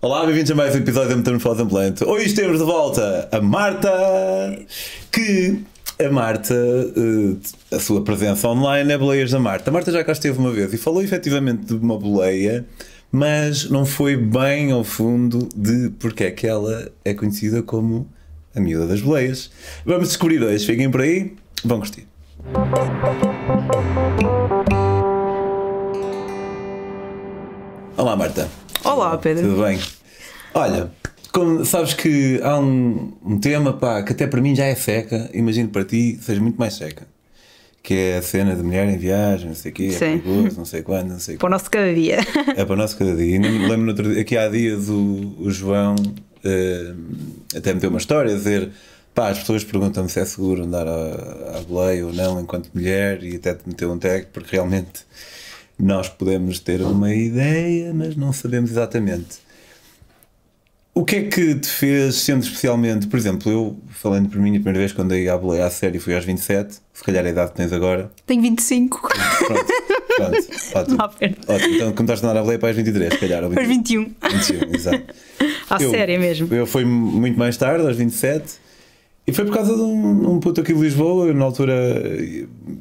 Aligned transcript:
Olá, 0.00 0.24
bem-vindos 0.24 0.48
a 0.52 0.54
mais 0.54 0.76
um 0.76 0.78
episódio 0.78 1.08
da 1.10 1.16
Metamorfose 1.16 1.60
Ambulante. 1.60 2.04
Hoje 2.04 2.32
temos 2.32 2.58
de 2.58 2.64
volta 2.64 3.28
a 3.32 3.40
Marta, 3.40 3.90
que 5.10 5.58
a 5.98 6.08
Marta, 6.08 6.54
eh, 6.54 7.74
a 7.74 7.80
sua 7.80 8.04
presença 8.04 8.48
online 8.48 8.92
é 8.92 8.96
Boleias 8.96 9.32
da 9.32 9.40
Marta. 9.40 9.70
A 9.70 9.72
Marta 9.72 9.90
já 9.90 10.04
cá 10.04 10.12
esteve 10.12 10.38
uma 10.38 10.52
vez 10.52 10.72
e 10.72 10.76
falou 10.76 11.02
efetivamente 11.02 11.64
de 11.64 11.74
uma 11.74 11.98
boleia, 11.98 12.64
mas 13.10 13.68
não 13.70 13.84
foi 13.84 14.16
bem 14.16 14.70
ao 14.70 14.84
fundo 14.84 15.48
de 15.56 15.90
porque 15.98 16.22
é 16.22 16.30
que 16.30 16.46
ela 16.46 16.92
é 17.04 17.12
conhecida 17.12 17.60
como 17.60 18.08
a 18.54 18.60
miúda 18.60 18.86
das 18.86 19.00
boleias. 19.00 19.50
Vamos 19.84 20.10
descobrir 20.10 20.40
hoje, 20.40 20.64
fiquem 20.64 20.88
por 20.88 21.00
aí, 21.00 21.34
vão 21.64 21.80
curtir. 21.80 22.06
Olá 27.96 28.14
Marta. 28.14 28.48
Olá, 28.88 29.18
Pedro. 29.18 29.46
Tudo 29.46 29.62
bem? 29.62 29.78
Olha, 30.54 30.90
como 31.30 31.62
sabes 31.64 31.92
que 31.92 32.40
há 32.42 32.58
um, 32.58 33.12
um 33.22 33.38
tema 33.38 33.74
pá, 33.74 34.02
que 34.02 34.12
até 34.12 34.26
para 34.26 34.40
mim 34.40 34.56
já 34.56 34.64
é 34.64 34.74
seca, 34.74 35.28
imagino 35.34 35.68
para 35.68 35.84
ti 35.84 36.18
seja 36.22 36.40
muito 36.40 36.58
mais 36.58 36.74
seca. 36.74 37.06
Que 37.82 37.94
é 37.94 38.16
a 38.16 38.22
cena 38.22 38.56
de 38.56 38.62
mulher 38.62 38.88
em 38.88 38.96
viagem, 38.96 39.48
não 39.48 39.54
sei 39.54 39.72
o 39.72 39.74
quê, 39.74 39.90
é 39.94 39.98
perigoso, 39.98 40.56
não 40.56 40.64
sei 40.64 40.82
quando, 40.82 41.08
não 41.10 41.18
sei 41.18 41.36
Para 41.36 41.46
o 41.46 41.50
nosso 41.50 41.70
cada 41.70 41.92
dia. 41.94 42.18
É 42.56 42.64
para 42.64 42.72
o 42.72 42.76
nosso 42.76 42.96
cada 42.96 43.14
dia. 43.14 43.34
Ainda 43.34 43.48
me 43.50 43.58
lembro 43.58 43.82
no 43.82 43.88
outro 43.88 44.10
dia, 44.10 44.22
aqui 44.22 44.36
há 44.38 44.48
dias 44.48 44.88
o, 44.88 45.34
o 45.38 45.50
João 45.50 45.94
eh, 46.42 46.94
até 47.54 47.74
meteu 47.74 47.90
uma 47.90 47.98
história 47.98 48.32
a 48.32 48.36
dizer 48.36 48.70
pá, 49.14 49.28
as 49.28 49.38
pessoas 49.38 49.64
perguntam-me 49.64 50.08
se 50.08 50.18
é 50.18 50.24
seguro 50.24 50.64
andar 50.64 50.86
à, 50.86 51.58
à 51.58 51.60
boleia 51.60 52.06
ou 52.06 52.12
não 52.12 52.40
enquanto 52.40 52.70
mulher 52.74 53.22
e 53.22 53.36
até 53.36 53.52
te 53.52 53.68
meteu 53.68 53.92
um 53.92 53.98
tag 53.98 54.28
porque 54.32 54.56
realmente 54.56 55.04
nós 55.78 56.08
podemos 56.08 56.58
ter 56.58 56.80
uma 56.82 57.14
ideia, 57.14 57.92
mas 57.94 58.16
não 58.16 58.32
sabemos 58.32 58.70
exatamente. 58.70 59.38
O 60.94 61.04
que 61.04 61.14
é 61.16 61.22
que 61.24 61.54
te 61.54 61.68
fez, 61.68 62.16
sendo 62.16 62.42
especialmente, 62.42 63.06
por 63.06 63.16
exemplo, 63.16 63.52
eu, 63.52 63.76
falando 63.90 64.28
por 64.28 64.40
mim, 64.40 64.50
a 64.50 64.54
primeira 64.54 64.80
vez 64.80 64.92
quando 64.92 65.10
dei 65.10 65.28
à 65.28 65.38
boleia 65.38 65.66
à 65.66 65.70
série 65.70 66.00
foi 66.00 66.16
aos 66.16 66.24
27, 66.24 66.78
se 66.92 67.04
calhar 67.04 67.24
a 67.24 67.28
idade 67.28 67.52
que 67.52 67.56
tens 67.56 67.72
agora. 67.72 68.10
Tenho 68.26 68.42
25. 68.42 69.08
Pronto, 69.46 69.66
pronto, 70.16 70.36
ótimo. 70.74 71.36
Ótimo. 71.46 71.74
Então 71.76 71.92
começaste 71.92 72.26
a 72.26 72.30
andar 72.30 72.40
à 72.40 72.42
boleia 72.42 72.58
para 72.58 72.70
as 72.70 72.76
23, 72.76 73.12
se 73.14 73.18
calhar. 73.20 73.44
Aos 73.44 73.54
21. 73.54 74.12
21, 74.28 74.74
exato. 74.74 75.14
À 75.70 75.80
Eu- 75.80 75.90
séria 75.90 76.18
mesmo. 76.18 76.52
Eu 76.52 76.66
fui 76.66 76.84
muito 76.84 77.38
mais 77.38 77.56
tarde, 77.56 77.86
aos 77.86 77.96
27, 77.96 78.54
e 79.28 79.32
foi 79.32 79.44
por 79.44 79.52
causa 79.52 79.74
de 79.74 79.82
um, 79.82 80.30
um 80.36 80.40
puto 80.40 80.62
aqui 80.62 80.72
de 80.72 80.80
Lisboa, 80.80 81.26
eu, 81.26 81.34
na 81.34 81.44
altura 81.44 81.74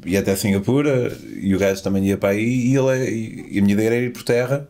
ia 0.05 0.21
até 0.21 0.33
Singapura, 0.33 1.11
e 1.41 1.53
o 1.53 1.59
gajo 1.59 1.83
também 1.83 2.07
ia 2.07 2.17
para 2.17 2.29
aí, 2.29 2.69
e, 2.69 2.73
ele, 2.77 2.87
é- 2.89 3.11
e 3.51 3.59
a 3.59 3.61
minha 3.61 3.73
ideia 3.73 3.87
era 3.87 3.95
ir 3.97 4.13
por 4.13 4.23
terra. 4.23 4.65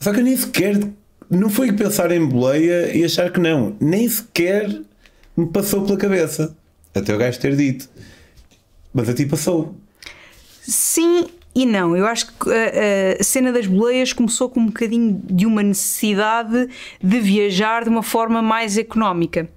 Só 0.00 0.12
que 0.12 0.18
eu 0.18 0.24
nem 0.24 0.36
sequer, 0.36 0.80
não 1.30 1.48
foi 1.48 1.72
pensar 1.72 2.10
em 2.10 2.26
boleia 2.26 2.92
e 2.92 3.04
achar 3.04 3.30
que 3.30 3.38
não, 3.38 3.76
nem 3.80 4.08
sequer 4.08 4.68
me 5.36 5.46
passou 5.46 5.82
pela 5.84 5.96
cabeça, 5.96 6.56
até 6.92 7.14
o 7.14 7.18
gajo 7.18 7.38
ter 7.38 7.54
dito. 7.54 7.88
Mas 8.92 9.08
a 9.08 9.14
ti 9.14 9.26
passou. 9.26 9.76
Sim 10.60 11.26
e 11.54 11.64
não. 11.64 11.96
Eu 11.96 12.04
acho 12.06 12.26
que 12.26 12.50
a, 12.50 13.20
a 13.20 13.22
cena 13.22 13.52
das 13.52 13.66
boleias 13.66 14.12
começou 14.12 14.48
com 14.48 14.58
um 14.60 14.66
bocadinho 14.66 15.20
de 15.24 15.46
uma 15.46 15.62
necessidade 15.62 16.68
de 17.02 17.20
viajar 17.20 17.84
de 17.84 17.90
uma 17.90 18.02
forma 18.02 18.42
mais 18.42 18.76
económica. 18.76 19.48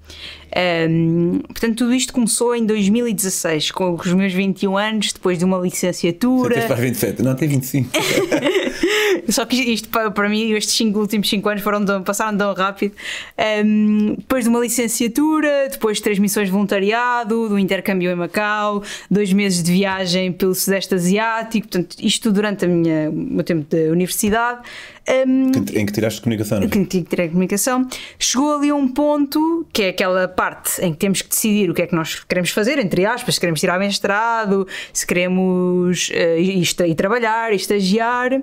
Portanto, 1.48 1.76
tudo 1.78 1.94
isto 1.94 2.14
começou 2.14 2.56
em 2.56 2.66
2016, 2.66 3.72
com 3.72 3.94
os 3.95 4.14
meus 4.14 4.34
21 4.34 4.78
anos, 4.78 5.14
depois 5.14 5.38
de 5.38 5.45
uma 5.45 5.58
Você 5.58 5.66
licenciatura. 5.66 6.56
tens 6.56 6.66
para 6.66 6.76
as 6.76 6.81
27, 6.81 7.22
não, 7.22 7.36
tem 7.36 7.48
25. 7.48 7.90
Só 9.30 9.45
que 9.45 9.56
isto 9.58 9.90
para, 9.90 10.09
para 10.12 10.30
mim, 10.30 10.52
estes 10.53 10.75
cinco, 10.75 11.00
últimos 11.00 11.28
5 11.30 11.50
anos 11.50 11.62
foram 11.64 11.84
tão- 11.84 12.02
passaram 12.03 12.38
tão 12.38 12.53
rápido. 12.53 12.94
Ahm, 13.38 14.16
depois 14.18 14.45
de 14.45 14.50
uma 14.50 14.59
licenciatura, 14.59 15.68
depois 15.70 15.98
de 15.98 16.03
três 16.03 16.18
missões 16.20 16.45
de 16.48 16.52
voluntariado, 16.52 17.50
do 17.50 17.59
intercâmbio 17.59 18.09
em 18.12 18.16
Macau, 18.16 18.84
dois 19.12 19.34
meses 19.34 19.62
de 19.62 19.72
viagem 19.72 20.31
pelo 20.31 20.56
Sudeste 20.56 20.96
Asiático, 20.96 21.68
portanto, 21.68 21.97
isto 22.02 22.31
durante 22.31 22.64
a 22.66 22.68
minha, 22.68 23.09
o 23.09 23.14
meu 23.14 23.44
tempo 23.44 23.66
de 23.69 23.90
universidade. 23.90 24.62
Ahm, 25.07 25.51
em 25.73 25.85
que 25.85 25.94
tiraste 25.94 26.22
comunicação, 26.22 26.59
não 26.59 26.68
é? 26.68 26.69
que 26.69 26.85
tive 26.85 27.06
que 27.06 27.22
a 27.22 27.29
comunicação, 27.29 27.88
chegou 28.19 28.56
ali 28.56 28.69
a 28.69 28.75
um 28.75 28.90
ponto 28.90 29.66
que 29.72 29.84
é 29.84 29.90
aquela 29.90 30.28
parte 30.28 30.81
em 30.81 30.91
que 30.91 30.97
temos 30.97 31.22
que 31.22 31.29
decidir 31.29 31.69
o 31.69 31.73
que 31.73 31.81
é 31.81 31.88
que 31.88 31.95
nós 31.95 32.23
queremos 32.25 32.50
fazer, 32.50 32.78
entre 32.78 33.06
aspas, 33.06 33.35
se 33.35 33.40
queremos 33.40 33.62
tirar 33.62 33.79
mestrado, 33.79 34.67
se 34.91 35.07
queremos 35.07 36.09
eh, 36.13 36.41
ir, 36.41 36.62
ir 36.62 36.96
trabalhar, 36.96 37.53
estagiar. 37.53 38.41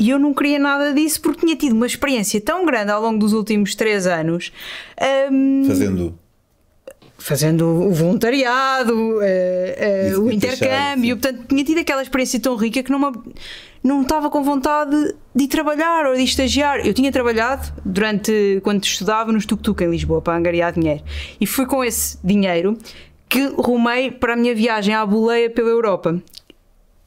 E 0.00 0.10
eu 0.10 0.18
não 0.18 0.32
queria 0.32 0.58
nada 0.58 0.92
disso 0.94 1.20
porque 1.20 1.40
tinha 1.40 1.54
tido 1.54 1.72
uma 1.76 1.86
experiência 1.86 2.40
tão 2.40 2.64
grande 2.64 2.90
ao 2.90 3.02
longo 3.02 3.18
dos 3.18 3.32
últimos 3.32 3.74
três 3.74 4.06
anos. 4.06 4.50
ahm, 4.98 5.64
Fazendo. 5.66 6.18
Fazendo 7.20 7.66
o 7.66 7.92
voluntariado, 7.92 9.20
eh, 9.22 10.10
eh, 10.10 10.16
o 10.16 10.30
intercâmbio, 10.30 11.16
portanto, 11.18 11.46
tinha 11.46 11.64
tido 11.64 11.78
aquela 11.78 12.02
experiência 12.02 12.40
tão 12.40 12.56
rica 12.56 12.82
que 12.82 12.90
não, 12.90 12.98
me, 12.98 13.12
não 13.84 14.02
estava 14.02 14.30
com 14.30 14.42
vontade 14.42 15.14
de 15.34 15.44
ir 15.44 15.48
trabalhar 15.48 16.06
ou 16.06 16.14
de 16.14 16.22
estagiar. 16.22 16.84
Eu 16.84 16.94
tinha 16.94 17.12
trabalhado 17.12 17.72
durante 17.84 18.60
quando 18.64 18.82
estudava 18.82 19.30
nos 19.32 19.44
tuk-tuk 19.44 19.84
em 19.84 19.90
Lisboa 19.90 20.22
para 20.22 20.36
angariar 20.36 20.72
dinheiro 20.72 21.02
e 21.40 21.46
foi 21.46 21.66
com 21.66 21.84
esse 21.84 22.18
dinheiro 22.24 22.76
que 23.28 23.46
rumei 23.56 24.10
para 24.10 24.32
a 24.32 24.36
minha 24.36 24.54
viagem 24.54 24.94
à 24.94 25.04
boleia 25.06 25.48
pela 25.48 25.68
Europa. 25.68 26.20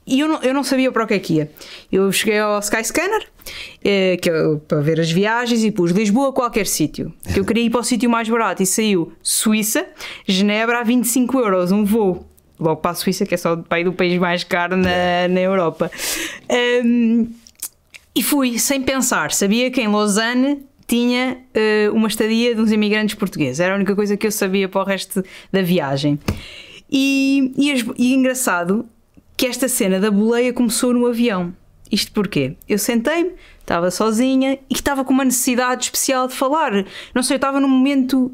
E 0.05 0.19
eu 0.19 0.27
não, 0.27 0.41
eu 0.41 0.53
não 0.53 0.63
sabia 0.63 0.91
para 0.91 1.03
o 1.03 1.07
que 1.07 1.13
é 1.13 1.19
que 1.19 1.33
ia. 1.35 1.51
Eu 1.91 2.11
cheguei 2.11 2.37
ao 2.39 2.59
Skyscanner 2.59 3.25
eh, 3.83 4.17
que 4.21 4.29
eu- 4.29 4.59
para 4.67 4.81
ver 4.81 4.99
as 4.99 5.09
viagens 5.11 5.63
e 5.63 5.71
pus 5.71 5.91
Lisboa, 5.91 6.33
qualquer 6.33 6.67
sítio. 6.67 7.13
Eu 7.35 7.45
queria 7.45 7.63
ir 7.63 7.69
para 7.69 7.79
o 7.79 7.83
sítio 7.83 8.09
mais 8.09 8.27
barato 8.27 8.61
e 8.61 8.65
saiu 8.65 9.13
Suíça, 9.21 9.85
Genebra 10.27 10.79
a 10.79 10.83
25 10.83 11.39
euros, 11.39 11.71
um 11.71 11.85
voo. 11.85 12.27
Logo 12.59 12.77
para 12.81 12.91
a 12.91 12.95
Suíça, 12.95 13.25
que 13.25 13.33
é 13.33 13.37
só 13.37 13.53
o 13.53 13.63
país 13.63 13.83
do 13.85 13.93
país 13.93 14.17
mais 14.19 14.43
caro 14.43 14.75
na, 14.77 15.27
na 15.29 15.39
Europa. 15.41 15.89
Ahm, 16.49 17.27
e 18.15 18.21
fui 18.21 18.59
sem 18.59 18.81
pensar. 18.81 19.31
Sabia 19.31 19.71
que 19.71 19.81
em 19.81 19.87
Lausanne 19.87 20.63
tinha 20.87 21.37
eh, 21.53 21.89
uma 21.91 22.07
estadia 22.07 22.53
de 22.53 22.61
uns 22.61 22.71
imigrantes 22.71 23.15
portugueses. 23.15 23.59
Era 23.59 23.73
a 23.73 23.75
única 23.75 23.95
coisa 23.95 24.15
que 24.15 24.27
eu 24.27 24.31
sabia 24.31 24.69
para 24.69 24.81
o 24.81 24.83
resto 24.85 25.23
da 25.51 25.61
viagem. 25.61 26.19
E, 26.91 27.51
e, 27.57 27.73
e 27.97 28.13
engraçado 28.13 28.85
que 29.43 29.47
esta 29.47 29.67
cena 29.67 29.99
da 29.99 30.09
boleia 30.09 30.53
começou 30.53 30.93
no 30.93 31.05
avião. 31.05 31.53
Isto 31.91 32.13
porquê? 32.13 32.55
Eu 32.65 32.79
sentei-me, 32.79 33.33
estava 33.59 33.91
sozinha 33.91 34.57
e 34.69 34.73
estava 34.73 35.03
com 35.03 35.11
uma 35.11 35.25
necessidade 35.25 35.83
especial 35.83 36.29
de 36.29 36.33
falar. 36.33 36.71
Não 37.13 37.21
sei, 37.21 37.35
eu 37.35 37.39
estava 37.39 37.59
num 37.59 37.67
momento 37.67 38.31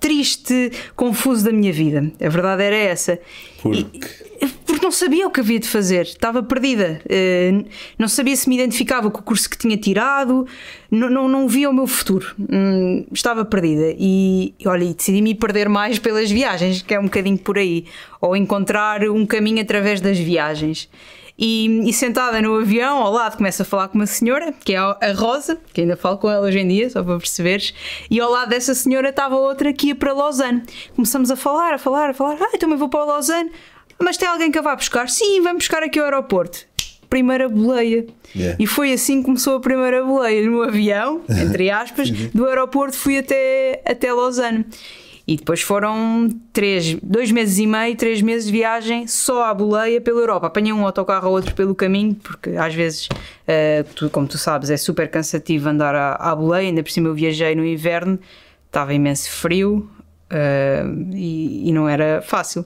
triste, 0.00 0.70
confuso 0.94 1.44
da 1.44 1.52
minha 1.52 1.72
vida. 1.72 2.10
A 2.20 2.28
verdade 2.28 2.62
era 2.62 2.76
essa. 2.76 3.18
Porque. 3.62 4.28
Porque 4.64 4.84
não 4.84 4.92
sabia 4.92 5.26
o 5.26 5.30
que 5.30 5.40
havia 5.40 5.58
de 5.58 5.66
fazer, 5.66 6.02
estava 6.02 6.42
perdida. 6.42 7.00
Eh, 7.08 7.64
não 7.98 8.06
sabia 8.06 8.36
se 8.36 8.48
me 8.48 8.54
identificava 8.54 9.10
com 9.10 9.18
o 9.18 9.22
curso 9.22 9.50
que 9.50 9.58
tinha 9.58 9.76
tirado, 9.76 10.46
não, 10.90 11.10
não, 11.10 11.28
não 11.28 11.48
via 11.48 11.68
o 11.68 11.72
meu 11.72 11.86
futuro, 11.86 12.34
Hum, 12.38 13.04
estava 13.12 13.44
perdida. 13.44 13.94
E 13.98 14.54
olha, 14.64 14.84
e 14.84 14.94
decidi 14.94 15.20
me 15.20 15.34
perder 15.34 15.68
mais 15.68 15.98
pelas 15.98 16.30
viagens, 16.30 16.82
que 16.82 16.94
é 16.94 17.00
um 17.00 17.04
bocadinho 17.04 17.38
por 17.38 17.58
aí, 17.58 17.86
ou 18.20 18.36
encontrar 18.36 19.02
um 19.08 19.26
caminho 19.26 19.60
através 19.60 20.00
das 20.00 20.18
viagens. 20.18 20.88
E, 21.38 21.88
e 21.88 21.92
sentada 21.92 22.42
no 22.42 22.56
avião, 22.56 22.98
ao 22.98 23.12
lado, 23.12 23.36
começo 23.36 23.62
a 23.62 23.64
falar 23.64 23.86
com 23.88 23.94
uma 23.94 24.06
senhora, 24.06 24.52
que 24.52 24.74
é 24.74 24.78
a 24.78 25.12
Rosa, 25.14 25.56
que 25.72 25.82
ainda 25.82 25.96
falo 25.96 26.18
com 26.18 26.28
ela 26.28 26.44
hoje 26.44 26.58
em 26.58 26.66
dia, 26.66 26.90
só 26.90 27.00
para 27.00 27.16
perceberes. 27.16 27.72
E 28.10 28.18
ao 28.18 28.28
lado 28.28 28.48
dessa 28.48 28.74
senhora 28.74 29.10
estava 29.10 29.36
outra 29.36 29.72
que 29.72 29.88
ia 29.88 29.94
para 29.94 30.12
Lausanne. 30.12 30.62
Começamos 30.96 31.30
a 31.30 31.36
falar, 31.36 31.74
a 31.74 31.78
falar, 31.78 32.10
a 32.10 32.14
falar. 32.14 32.36
Ah, 32.40 32.50
eu 32.52 32.58
também 32.58 32.76
vou 32.76 32.88
para 32.88 33.04
Lausanne. 33.04 33.52
Mas 34.00 34.16
tem 34.16 34.28
alguém 34.28 34.50
que 34.50 34.58
a 34.58 34.62
vá 34.62 34.74
buscar? 34.74 35.08
Sim, 35.08 35.40
vamos 35.40 35.58
buscar 35.58 35.82
aqui 35.82 36.00
ao 36.00 36.06
aeroporto. 36.06 36.66
Primeira 37.08 37.48
boleia. 37.48 38.06
Yeah. 38.34 38.56
E 38.58 38.66
foi 38.66 38.92
assim 38.92 39.20
que 39.20 39.26
começou 39.26 39.56
a 39.56 39.60
primeira 39.60 40.04
boleia, 40.04 40.44
no 40.48 40.62
avião, 40.62 41.22
entre 41.30 41.70
aspas, 41.70 42.10
do 42.10 42.46
aeroporto 42.46 42.96
fui 42.96 43.16
até, 43.16 43.80
até 43.86 44.12
Lausanne. 44.12 44.66
E 45.30 45.36
depois 45.36 45.60
foram 45.60 46.26
três, 46.54 46.94
dois 47.02 47.30
meses 47.30 47.58
e 47.58 47.66
meio, 47.66 47.94
três 47.94 48.22
meses 48.22 48.46
de 48.46 48.52
viagem 48.52 49.06
só 49.06 49.44
à 49.44 49.52
boleia 49.52 50.00
pela 50.00 50.20
Europa. 50.20 50.46
Apanhei 50.46 50.72
um 50.72 50.86
autocarro 50.86 51.28
ou 51.28 51.34
outro 51.34 51.54
pelo 51.54 51.74
caminho, 51.74 52.14
porque 52.14 52.50
às 52.56 52.74
vezes, 52.74 53.10
eh, 53.46 53.84
tu- 53.94 54.08
como 54.08 54.26
tu 54.26 54.38
sabes, 54.38 54.70
é 54.70 54.76
super 54.78 55.06
cansativo 55.10 55.68
andar 55.68 55.94
à, 55.94 56.14
à 56.14 56.34
boleia. 56.34 56.68
Ainda 56.68 56.82
por 56.82 56.90
cima 56.90 57.08
eu 57.08 57.14
viajei 57.14 57.54
no 57.54 57.62
inverno, 57.62 58.18
estava 58.68 58.94
imenso 58.94 59.30
frio 59.30 59.86
eh, 60.30 60.82
e, 61.12 61.68
e 61.68 61.72
não 61.72 61.86
era 61.86 62.22
fácil. 62.22 62.64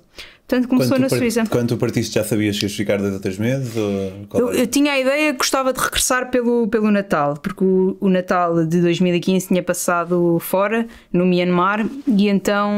Portanto, 0.53 0.69
começou 0.69 0.99
na 0.99 1.09
Suíça. 1.09 1.45
quando 1.49 1.69
tu 1.69 1.77
partiste 1.79 2.15
já 2.15 2.23
sabias 2.23 2.59
que 2.59 2.67
ias 2.67 2.75
ficar 2.75 2.99
dois 2.99 3.15
ou 3.15 3.21
três 3.21 3.39
meses? 3.39 3.75
Ou 3.75 4.13
Eu, 4.39 4.53
eu 4.53 4.67
tinha 4.67 4.93
a 4.93 5.01
ideia 5.01 5.33
que 5.33 5.39
gostava 5.39 5.73
de 5.73 5.81
regressar 5.81 6.31
pelo, 6.31 6.69
pelo 6.69 6.91
Natal, 6.91 7.39
porque 7.43 7.65
o, 7.65 7.97
o 7.99 8.11
Natal 8.11 8.67
de 8.67 8.83
2015 8.83 9.49
tinha 9.49 9.63
passado 9.63 10.39
fora, 10.41 10.87
no 11.11 11.25
Myanmar, 11.25 11.87
e 12.07 12.29
então, 12.29 12.71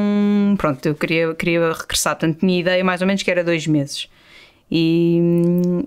pronto, 0.57 0.87
eu 0.87 0.95
queria, 0.95 1.35
queria 1.35 1.73
regressar. 1.73 2.15
Portanto, 2.15 2.39
tinha 2.39 2.59
a 2.59 2.61
ideia 2.61 2.85
mais 2.85 3.01
ou 3.01 3.09
menos 3.09 3.25
que 3.25 3.31
era 3.31 3.43
dois 3.43 3.67
meses. 3.67 4.09
E, 4.71 5.19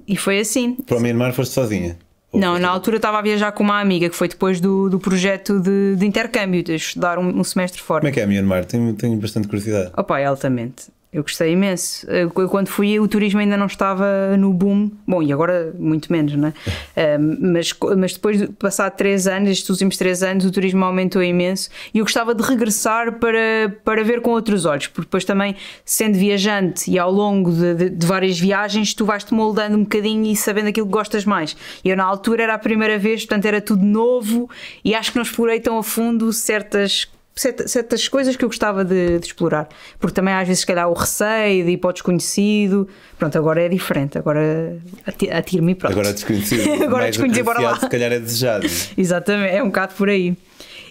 e 0.05 0.17
foi 0.17 0.39
assim. 0.39 0.73
Para 0.73 0.97
o 0.97 0.99
Myanmar 0.99 1.31
foste 1.31 1.53
sozinha. 1.53 1.97
Não, 2.33 2.59
na 2.59 2.67
altura 2.67 2.97
estava 2.97 3.17
a 3.17 3.21
viajar 3.21 3.53
com 3.53 3.63
uma 3.63 3.79
amiga 3.79 4.09
que 4.09 4.15
foi 4.15 4.27
depois 4.27 4.59
do, 4.59 4.89
do 4.89 4.99
projeto 4.99 5.57
de, 5.61 5.95
de 5.95 6.05
intercâmbio, 6.05 6.61
de 6.61 6.75
estudar 6.75 7.17
um, 7.17 7.39
um 7.39 7.43
semestre 7.45 7.81
fora. 7.81 8.01
Como 8.01 8.09
é 8.09 8.11
que 8.11 8.19
é 8.19 8.25
Myanmar? 8.25 8.65
Tenho, 8.65 8.93
tenho 8.93 9.15
bastante 9.15 9.47
curiosidade. 9.47 9.91
Opa, 9.95 10.19
é 10.19 10.25
altamente. 10.25 10.96
Eu 11.11 11.23
gostei 11.23 11.53
imenso. 11.53 12.05
Eu, 12.11 12.29
quando 12.29 12.67
fui, 12.67 12.99
o 12.99 13.07
turismo 13.07 13.39
ainda 13.39 13.55
não 13.55 13.65
estava 13.65 14.35
no 14.37 14.53
boom. 14.53 14.91
Bom, 15.07 15.23
e 15.23 15.31
agora 15.31 15.73
muito 15.79 16.11
menos, 16.11 16.33
não 16.35 16.49
é? 16.49 16.53
Um, 17.19 17.53
mas, 17.53 17.73
mas 17.95 18.13
depois 18.13 18.39
de 18.39 18.47
passar 18.47 18.89
três 18.89 19.27
anos, 19.27 19.49
estes 19.51 19.69
últimos 19.69 19.97
três 19.97 20.23
anos, 20.23 20.45
o 20.45 20.51
turismo 20.51 20.83
aumentou 20.83 21.21
imenso 21.21 21.69
e 21.93 21.99
eu 21.99 22.05
gostava 22.05 22.33
de 22.33 22.41
regressar 22.43 23.19
para, 23.19 23.39
para 23.85 24.03
ver 24.03 24.19
com 24.21 24.31
outros 24.31 24.65
olhos, 24.65 24.87
porque 24.87 25.01
depois 25.05 25.23
também, 25.23 25.55
sendo 25.85 26.17
viajante 26.17 26.89
e 26.89 26.97
ao 26.97 27.11
longo 27.11 27.51
de, 27.51 27.75
de- 27.75 27.89
de 27.91 28.05
várias 28.05 28.39
viagens, 28.39 28.95
tu 28.95 29.05
vais-te 29.05 29.31
moldando 29.33 29.77
um 29.77 29.83
bocadinho 29.83 30.25
e 30.25 30.35
sabendo 30.35 30.69
aquilo 30.69 30.87
que 30.87 30.91
gostas 30.93 31.23
mais. 31.23 31.55
E 31.83 31.89
eu, 31.89 31.95
na 31.95 32.03
altura, 32.03 32.43
era 32.43 32.55
a 32.55 32.59
primeira 32.59 32.97
vez, 32.97 33.21
portanto, 33.21 33.45
era 33.45 33.61
tudo 33.61 33.85
novo 33.85 34.49
e 34.83 34.95
acho 34.95 35.11
que 35.11 35.17
não 35.17 35.23
explorei 35.23 35.59
tão 35.59 35.77
a 35.77 35.83
fundo 35.83 36.33
certas 36.33 37.07
certa- 37.39 37.67
certas 37.67 38.07
coisas 38.07 38.35
que 38.35 38.43
eu 38.43 38.49
gostava 38.49 38.83
de, 38.83 39.19
de 39.19 39.25
explorar. 39.27 39.69
Porque 39.99 40.13
também 40.15 40.33
às 40.33 40.47
vezes, 40.47 40.61
se 40.61 40.65
calhar, 40.67 40.89
o 40.89 40.93
receio 40.93 41.63
de 41.65 41.71
ir 41.71 41.77
para 41.77 41.89
o 41.89 41.93
desconhecido. 41.93 42.87
Pronto, 43.17 43.37
agora 43.37 43.61
é 43.63 43.69
diferente. 43.69 44.17
Agora 44.17 44.77
ati- 45.05 45.29
atiro-me 45.29 45.71
e 45.71 45.75
pronto. 45.75 45.91
Agora 45.93 46.09
é 46.09 46.13
desconhecido. 46.13 46.69
Agora 46.83 47.03
Mais 47.03 47.15
desconhecido, 47.15 47.45
bora 47.45 47.61
lá. 47.61 47.79
Se 47.79 47.89
calhar 47.89 48.11
é 48.11 48.19
desejado. 48.19 48.65
Exatamente, 48.97 49.55
é 49.55 49.63
um 49.63 49.67
bocado 49.67 49.93
por 49.95 50.09
aí. 50.09 50.35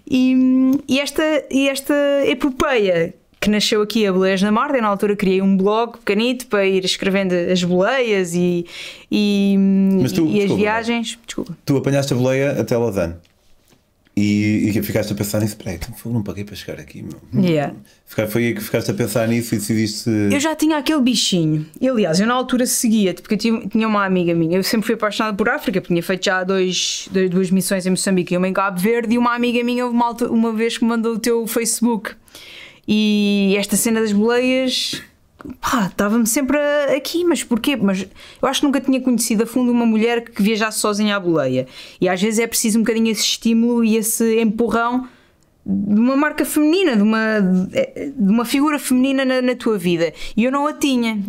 E, 0.09 0.35
e 0.89 1.01
esta, 1.01 1.23
e 1.51 1.69
esta 1.69 1.95
epopeia 2.27 3.13
que 3.41 3.51
nasceu 3.51 3.83
aqui 3.83 4.07
a 4.07 4.13
Boleias 4.13 4.41
na 4.41 4.51
Marta, 4.51 4.81
na 4.81 4.89
altura 4.89 5.15
criei 5.15 5.43
um 5.43 5.57
blog 5.57 5.99
pequenito 5.99 6.47
para 6.47 6.65
ir 6.65 6.85
escrevendo 6.85 7.33
as 7.33 7.63
boleias 7.63 8.33
e, 8.35 8.67
e, 9.11 9.57
tu- 10.15 10.27
e 10.27 10.37
as 10.37 10.41
desculpa, 10.41 10.55
viagens. 10.57 11.19
Desculpa. 11.27 11.57
Tu 11.65 11.77
apanhaste 11.77 12.13
a 12.13 12.17
boleia 12.17 12.53
até 12.61 12.77
Lausanne. 12.77 13.15
E, 14.19 14.71
e 14.75 14.83
ficaste 14.83 15.13
a 15.13 15.15
pensar 15.15 15.41
nisso. 15.43 15.57
Peraí, 15.59 15.75
então 15.77 16.11
não 16.11 16.23
paguei 16.23 16.43
para 16.43 16.55
chegar 16.57 16.81
aqui, 16.81 17.03
meu. 17.03 17.45
Yeah. 17.45 17.75
Ficar- 18.07 18.27
Foi 18.29 18.47
aí 18.47 18.55
que 18.55 18.63
ficaste 18.63 18.91
a 18.91 18.95
pensar 18.95 19.29
nisso 19.29 19.55
e 19.55 19.59
decidiste. 19.59 20.09
Eu 20.09 20.41
já 20.41 20.55
tinha 20.57 20.79
aquele 20.79 21.03
bichinho. 21.03 21.67
E, 21.79 21.87
aliás, 21.87 22.19
eu 22.19 22.27
na 22.27 22.33
altura 22.33 22.65
seguia-te, 22.65 23.21
porque 23.21 23.35
eu 23.35 23.39
tive- 23.39 23.69
tinha 23.69 23.87
uma 23.87 24.07
amiga 24.07 24.35
minha. 24.35 24.57
Eu 24.57 24.63
sempre 24.63 24.87
fui 24.87 24.95
apaixonada 24.95 25.37
por 25.37 25.51
África, 25.51 25.83
porque 25.83 25.93
tinha 25.93 26.03
feito 26.03 26.25
já 26.25 26.43
dois, 26.45 27.09
dois- 27.11 27.29
duas 27.29 27.51
missões 27.51 27.85
em 27.85 27.91
Moçambique 27.91 28.33
e 28.33 28.39
uma 28.39 28.49
em 28.49 28.55
Cabo 28.55 28.81
Verde. 28.81 29.15
E 29.15 29.19
uma 29.19 29.35
amiga 29.35 29.63
minha, 29.63 29.87
uma, 29.87 30.11
uma 30.31 30.53
vez 30.55 30.79
que 30.79 30.85
me 30.85 30.89
mandou 30.91 31.17
o 31.17 31.19
teu 31.19 31.47
Facebook. 31.47 32.13
E 32.89 33.55
esta 33.59 33.77
cena 33.77 34.01
das 34.01 34.13
boleias. 34.13 35.03
Pá, 35.61 35.87
estava-me 35.87 36.27
sempre 36.27 36.59
aqui, 36.97 37.25
mas 37.25 37.45
porquê? 37.45 37.77
Mas 37.77 38.07
eu 38.41 38.49
acho 38.49 38.61
que 38.61 38.67
nunca 38.67 38.81
tinha 38.81 39.01
conhecido 39.01 39.43
a 39.43 39.47
fundo 39.47 39.71
uma 39.71 39.85
mulher 39.85 40.25
que 40.25 40.43
viajasse 40.43 40.79
sozinha 40.79 41.17
à 41.17 41.21
boleia. 41.21 41.67
E 42.01 42.09
às 42.09 42.21
vezes 42.21 42.39
é 42.39 42.47
preciso 42.47 42.79
um 42.79 42.83
bocadinho 42.83 43.11
esse 43.11 43.23
estímulo 43.23 43.85
e 43.85 43.97
esse 43.97 44.41
empurrão 44.41 45.07
de 45.65 46.01
uma 46.01 46.17
marca 46.17 46.45
feminina, 46.45 46.97
de 46.97 47.03
uma, 47.03 47.41
de 47.41 48.33
uma 48.33 48.45
figura 48.45 48.79
feminina 48.79 49.25
na, 49.25 49.43
na 49.43 49.55
tua 49.55 49.77
vida. 49.77 50.13
E 50.37 50.45
eu 50.45 50.53
não 50.53 50.67
a 50.67 50.73
tinha. 50.73 51.21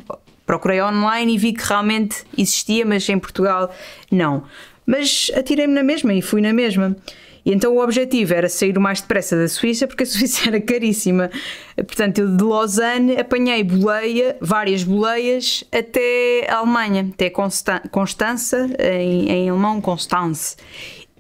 Procurei 0.45 0.81
online 0.81 1.35
e 1.35 1.37
vi 1.37 1.53
que 1.53 1.63
realmente 1.63 2.23
existia, 2.37 2.85
mas 2.85 3.07
em 3.09 3.19
Portugal 3.19 3.69
não. 4.11 4.43
Mas 4.85 5.29
atirei-me 5.35 5.73
na 5.73 5.83
mesma 5.83 6.13
e 6.13 6.21
fui 6.21 6.39
na 6.39 6.53
mesma. 6.53 6.95
E 7.47 7.53
então 7.53 7.73
o 7.73 7.81
objetivo 7.81 8.33
era 8.33 8.49
sair 8.49 8.77
o 8.77 8.81
mais 8.81 8.99
depressa 8.99 9.37
da 9.37 9.47
Suíça, 9.47 9.87
porque 9.87 10.03
a 10.03 10.05
Suíça 10.05 10.49
era 10.51 10.59
caríssima. 10.59 11.31
Portanto, 11.77 12.17
eu 12.17 12.35
de 12.35 12.43
Lausanne 12.43 13.15
apanhei 13.15 13.63
boleia, 13.63 14.35
várias 14.41 14.83
boleias, 14.83 15.63
até 15.71 16.45
a 16.49 16.57
Alemanha, 16.57 17.09
até 17.13 17.29
Constan- 17.29 17.81
Constança, 17.89 18.67
em, 18.77 19.29
em 19.31 19.49
alemão, 19.49 19.79
Constance. 19.79 20.57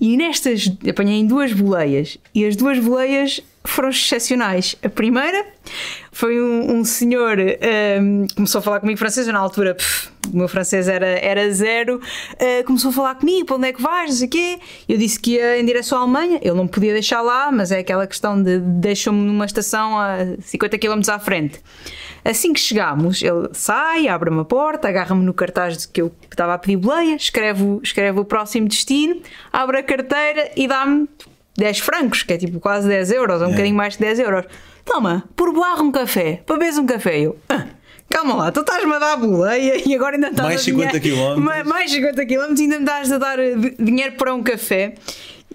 E 0.01 0.17
nestas 0.17 0.69
apanhei 0.87 1.23
duas 1.23 1.53
boleias 1.53 2.17
e 2.35 2.45
as 2.45 2.57
duas 2.57 2.77
boleias 2.77 3.39
foram 3.63 3.87
excepcionais. 3.87 4.75
A 4.83 4.89
primeira 4.89 5.45
foi 6.11 6.41
um, 6.41 6.75
um 6.79 6.83
senhor 6.83 7.37
um, 7.39 8.27
começou 8.35 8.59
a 8.59 8.61
falar 8.61 8.79
comigo 8.81 8.99
francês, 8.99 9.27
eu 9.27 9.33
na 9.33 9.39
altura 9.39 9.75
pff, 9.75 10.09
o 10.33 10.37
meu 10.37 10.47
francês 10.47 10.87
era, 10.87 11.05
era 11.07 11.49
zero, 11.51 11.97
uh, 11.99 12.63
começou 12.65 12.89
a 12.89 12.93
falar 12.93 13.15
comigo, 13.15 13.45
para 13.45 13.55
onde 13.55 13.67
é 13.67 13.73
que 13.73 13.81
vais, 13.81 14.09
não 14.11 14.17
sei 14.17 14.27
o 14.27 14.29
quê. 14.29 14.59
Eu 14.87 14.97
disse 14.97 15.19
que 15.19 15.35
ia 15.35 15.59
em 15.59 15.65
direção 15.65 15.97
à 15.97 16.01
Alemanha, 16.01 16.39
ele 16.41 16.55
não 16.55 16.67
podia 16.67 16.93
deixar 16.93 17.21
lá, 17.21 17.51
mas 17.51 17.71
é 17.71 17.79
aquela 17.79 18.05
questão 18.07 18.41
de 18.41 18.59
deixou-me 18.59 19.19
numa 19.25 19.45
estação 19.45 19.97
a 19.99 20.17
50 20.41 20.77
km 20.77 21.01
à 21.11 21.19
frente. 21.19 21.59
Assim 22.25 22.51
que 22.51 22.59
chegámos, 22.59 23.21
ele 23.21 23.49
sai, 23.53 24.07
abre-me 24.07 24.41
a 24.41 24.45
porta, 24.45 24.87
agarra-me 24.89 25.23
no 25.23 25.33
cartaz 25.33 25.77
de 25.77 25.87
que 25.87 26.01
eu 26.01 26.11
estava 26.29 26.53
a 26.53 26.57
pedir 26.57 26.75
boleia, 26.77 27.15
escreve, 27.15 27.63
o- 27.63 27.79
escreve 27.81 28.19
o 28.19 28.25
próximo 28.25 28.67
destino, 28.67 29.21
abre 29.51 29.77
a 29.77 29.83
carteira 29.83 30.51
e 30.55 30.67
dá-me 30.67 31.07
10 31.57 31.79
francos, 31.79 32.23
que 32.23 32.33
é 32.33 32.37
tipo 32.37 32.59
quase 32.59 32.87
10 32.87 33.11
euros, 33.11 33.41
ou 33.41 33.47
um 33.47 33.51
bocadinho 33.51 33.75
mais 33.75 33.95
que 33.95 34.01
10 34.03 34.19
euros. 34.19 34.45
Toma, 34.85 35.23
por 35.35 35.53
barra 35.53 35.81
um 35.81 35.91
café, 35.91 36.41
para 36.45 36.55
beberes 36.55 36.77
um 36.77 36.85
café. 36.85 37.19
Eu, 37.19 37.37
"Ah, 37.49 37.65
calma 38.09 38.35
lá, 38.35 38.51
tu 38.51 38.61
estás-me 38.61 38.93
a 38.93 38.99
dar 38.99 39.17
boleia 39.17 39.81
e 39.87 39.93
agora 39.95 40.15
ainda 40.15 40.27
estás 40.29 40.47
Mais 40.47 40.61
a 40.61 40.63
50 40.63 40.99
dinhe- 40.99 41.01
quilómetros. 41.15 41.43
Ma- 41.43 41.63
Mais 41.63 41.91
50 41.91 42.25
quilómetros 42.25 42.59
e 42.59 42.63
ainda 42.63 42.75
me 42.77 42.83
estás 42.83 43.11
a 43.11 43.17
dar 43.17 43.39
eh, 43.39 43.55
di- 43.55 43.75
dinheiro 43.79 44.15
para 44.15 44.33
um 44.33 44.41
café. 44.43 44.95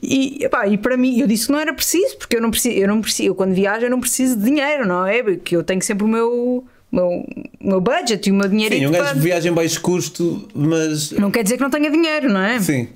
E, 0.03 0.45
epá, 0.45 0.67
e 0.67 0.77
para 0.77 0.97
mim, 0.97 1.21
eu 1.21 1.27
disse 1.29 1.47
que 1.47 1.53
não 1.53 1.61
era 1.61 1.73
preciso, 1.73 2.17
porque 2.19 2.37
eu 2.37 2.41
não 2.43 2.51
preciso, 2.51 2.75
eu 2.77 2.89
não 2.89 3.01
preciso, 3.01 3.29
eu 3.29 3.35
quando 3.35 3.55
viajo 3.55 3.87
eu 3.87 3.91
não 3.91 4.01
preciso 4.01 4.37
de 4.37 4.45
dinheiro, 4.45 4.87
não 4.87 5.07
é? 5.07 5.23
Porque 5.23 5.55
eu 5.55 5.63
tenho 5.63 5.81
sempre 5.81 6.05
o 6.05 6.09
meu, 6.09 6.65
meu, 6.91 7.25
meu 7.61 7.81
budget 7.81 8.29
e 8.29 8.33
o 8.33 8.35
meu 8.35 8.49
dinheiro. 8.49 8.75
Sim, 8.75 8.87
um 8.87 8.91
gajo 8.91 9.15
de 9.15 9.21
viagem 9.21 9.53
baixo 9.53 9.81
custo, 9.81 10.49
mas. 10.55 11.13
Não 11.13 11.31
quer 11.31 11.45
dizer 11.45 11.57
que 11.57 11.63
não 11.63 11.71
tenha 11.71 11.89
dinheiro, 11.91 12.29
não 12.33 12.41
é? 12.41 12.59
Sim. 12.61 12.89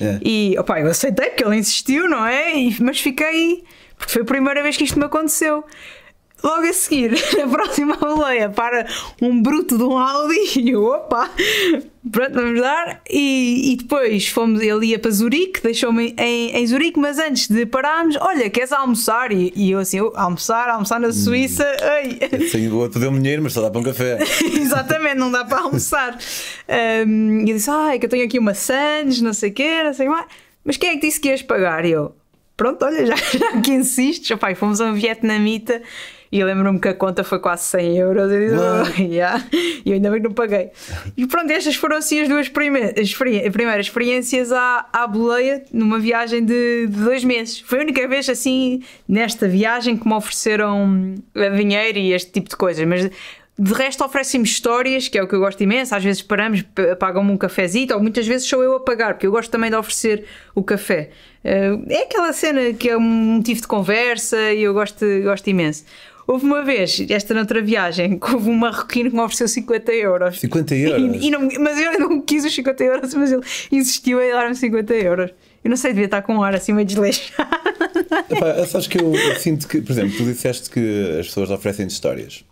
É. 0.00 0.18
E 0.22 0.56
opá, 0.58 0.80
eu 0.80 0.86
aceitei 0.88 1.30
porque 1.30 1.44
ele 1.44 1.56
insistiu, 1.56 2.08
não 2.08 2.24
é? 2.24 2.56
E- 2.56 2.76
mas 2.80 2.98
fiquei. 3.00 3.64
Porque 3.98 4.12
foi 4.12 4.22
a 4.22 4.24
primeira 4.24 4.62
vez 4.62 4.76
que 4.76 4.84
isto 4.84 4.98
me 4.98 5.04
aconteceu. 5.04 5.64
Logo 6.44 6.66
a 6.66 6.72
seguir, 6.74 7.10
na 7.38 7.48
próxima 7.48 7.96
boleia, 7.96 8.50
para 8.50 8.86
um 9.22 9.40
bruto 9.40 9.78
de 9.78 9.82
um 9.82 9.96
Audi 9.96 10.60
e 10.60 10.70
eu, 10.72 10.84
opa, 10.84 11.30
pronto, 12.12 12.34
vamos 12.34 12.60
dar. 12.60 13.00
E, 13.08 13.72
e 13.72 13.76
depois 13.76 14.28
fomos, 14.28 14.60
ele 14.60 14.88
ia 14.88 14.98
para 14.98 15.10
Zurique, 15.10 15.62
deixou-me 15.62 16.14
em, 16.18 16.54
em 16.54 16.66
Zurique, 16.66 16.98
mas 16.98 17.18
antes 17.18 17.48
de 17.48 17.64
pararmos, 17.64 18.16
olha, 18.20 18.50
queres 18.50 18.72
almoçar? 18.72 19.32
E, 19.32 19.54
e 19.56 19.70
eu 19.70 19.78
assim, 19.78 19.96
eu, 19.96 20.12
almoçar, 20.14 20.68
almoçar 20.68 21.00
na 21.00 21.14
Suíça, 21.14 21.66
ei. 22.02 22.46
Sim, 22.50 22.68
o 22.68 22.76
outro 22.76 23.00
deu-me 23.00 23.18
dinheiro, 23.20 23.42
mas 23.42 23.54
só 23.54 23.62
dá 23.62 23.70
para 23.70 23.80
um 23.80 23.84
café. 23.84 24.18
Exatamente, 24.54 25.16
não 25.16 25.30
dá 25.30 25.46
para 25.46 25.60
almoçar. 25.60 26.18
Um, 27.06 27.46
e 27.46 27.50
eu 27.50 27.56
disse: 27.56 27.70
Ai, 27.70 27.98
que 27.98 28.04
eu 28.04 28.10
tenho 28.10 28.26
aqui 28.26 28.38
uma 28.38 28.52
Sands, 28.52 29.22
não 29.22 29.32
sei 29.32 29.48
o 29.48 29.54
quê, 29.54 29.82
não 29.82 29.94
sei 29.94 30.10
mais. 30.10 30.26
Mas 30.62 30.76
quem 30.76 30.90
é 30.90 30.92
que 30.96 31.06
disse 31.06 31.18
que 31.18 31.28
ias 31.28 31.40
pagar? 31.40 31.86
E 31.86 31.92
eu: 31.92 32.14
Pronto, 32.54 32.84
olha, 32.84 33.06
já, 33.06 33.16
já 33.38 33.60
que 33.62 33.72
insistes, 33.72 34.30
opá, 34.30 34.52
e 34.52 34.54
fomos 34.54 34.78
a 34.82 34.84
um 34.84 34.94
vietnamita. 34.94 35.80
E 36.34 36.40
eu 36.40 36.46
lembro-me 36.48 36.80
que 36.80 36.88
a 36.88 36.94
conta 36.94 37.22
foi 37.22 37.38
quase 37.38 37.62
100 37.64 37.96
euros. 37.98 38.32
Eu 38.32 38.40
disse. 38.40 38.56
"Oh, 38.56 39.02
yeah." 39.02 39.40
E 39.52 39.90
eu 39.90 39.94
ainda 39.94 40.10
bem 40.10 40.20
que 40.20 40.26
não 40.26 40.34
paguei. 40.34 40.70
E 41.16 41.26
pronto, 41.28 41.48
estas 41.52 41.76
foram 41.76 41.96
assim 41.98 42.20
as 42.22 42.28
duas 42.28 42.48
prime- 42.48 42.80
as 42.96 42.98
experi- 43.08 43.48
primeiras 43.52 43.86
experiências 43.86 44.50
à, 44.50 44.84
à 44.92 45.06
boleia 45.06 45.62
numa 45.72 45.98
viagem 45.98 46.44
de, 46.44 46.88
de 46.88 46.96
dois 47.04 47.22
meses. 47.22 47.60
Foi 47.60 47.78
a 47.78 47.82
única 47.82 48.08
vez 48.08 48.28
assim 48.28 48.82
nesta 49.08 49.46
viagem 49.46 49.96
que 49.96 50.08
me 50.08 50.14
ofereceram 50.14 51.14
eh, 51.36 51.50
dinheiro 51.50 51.98
e 51.98 52.12
este 52.12 52.32
tipo 52.32 52.48
de 52.48 52.56
coisas. 52.56 52.84
Mas 52.84 53.08
de 53.56 53.72
resto 53.72 54.04
oferecem-me 54.04 54.44
histórias, 54.44 55.06
que 55.06 55.16
é 55.16 55.22
o 55.22 55.28
que 55.28 55.34
eu 55.36 55.38
gosto 55.38 55.62
imenso. 55.62 55.94
Às 55.94 56.02
vezes 56.02 56.20
paramos, 56.20 56.64
pagam-me 56.98 57.30
um 57.30 57.36
cafezito, 57.36 57.94
ou 57.94 58.00
muitas 58.00 58.26
vezes 58.26 58.48
sou 58.48 58.60
eu 58.64 58.74
a 58.74 58.80
pagar, 58.80 59.14
porque 59.14 59.28
eu 59.28 59.30
gosto 59.30 59.50
também 59.52 59.70
de 59.70 59.76
oferecer 59.76 60.24
o 60.52 60.64
café. 60.64 61.10
Eh, 61.44 61.78
É 61.90 62.02
aquela 62.02 62.32
cena 62.32 62.72
que 62.72 62.88
é 62.90 62.96
um 62.96 63.00
motivo 63.00 63.60
de 63.60 63.68
conversa 63.68 64.50
e 64.52 64.64
eu 64.64 64.74
gosto, 64.74 65.06
gosto 65.22 65.46
imenso. 65.48 65.84
Houve 66.26 66.46
uma 66.46 66.62
vez, 66.64 67.04
esta 67.10 67.34
noutra 67.34 67.60
viagem, 67.60 68.18
que 68.18 68.32
houve 68.32 68.48
um 68.48 68.54
marroquino 68.54 69.10
que 69.10 69.16
me 69.16 69.22
ofereceu 69.22 69.46
50 69.46 69.92
euros. 69.92 70.40
50 70.40 70.74
euros? 70.74 71.22
E, 71.22 71.26
e 71.26 71.30
não- 71.30 71.48
mas 71.60 71.78
eu 71.78 71.98
não 72.00 72.20
quis 72.22 72.44
os 72.44 72.54
50 72.54 72.82
euros, 72.82 73.12
mas 73.14 73.30
ele 73.30 73.42
insistiu 73.70 74.22
em 74.22 74.30
dar-me 74.30 74.54
50 74.54 74.94
euros. 74.94 75.30
Eu 75.62 75.68
não 75.70 75.76
sei, 75.76 75.92
devia 75.92 76.06
estar 76.06 76.22
com 76.22 76.34
um 76.36 76.42
ar 76.42 76.54
assim 76.54 76.72
meio 76.72 76.86
desleixado. 76.86 77.48
Epá, 78.30 78.66
sabes 78.66 78.86
que 78.86 79.00
eu, 79.00 79.14
eu 79.14 79.36
sinto 79.36 79.68
que, 79.68 79.80
por 79.82 79.92
exemplo, 79.92 80.16
tu 80.16 80.24
disseste 80.24 80.70
que 80.70 81.16
as 81.20 81.26
pessoas 81.26 81.50
oferecem 81.50 81.86
histórias, 81.86 82.44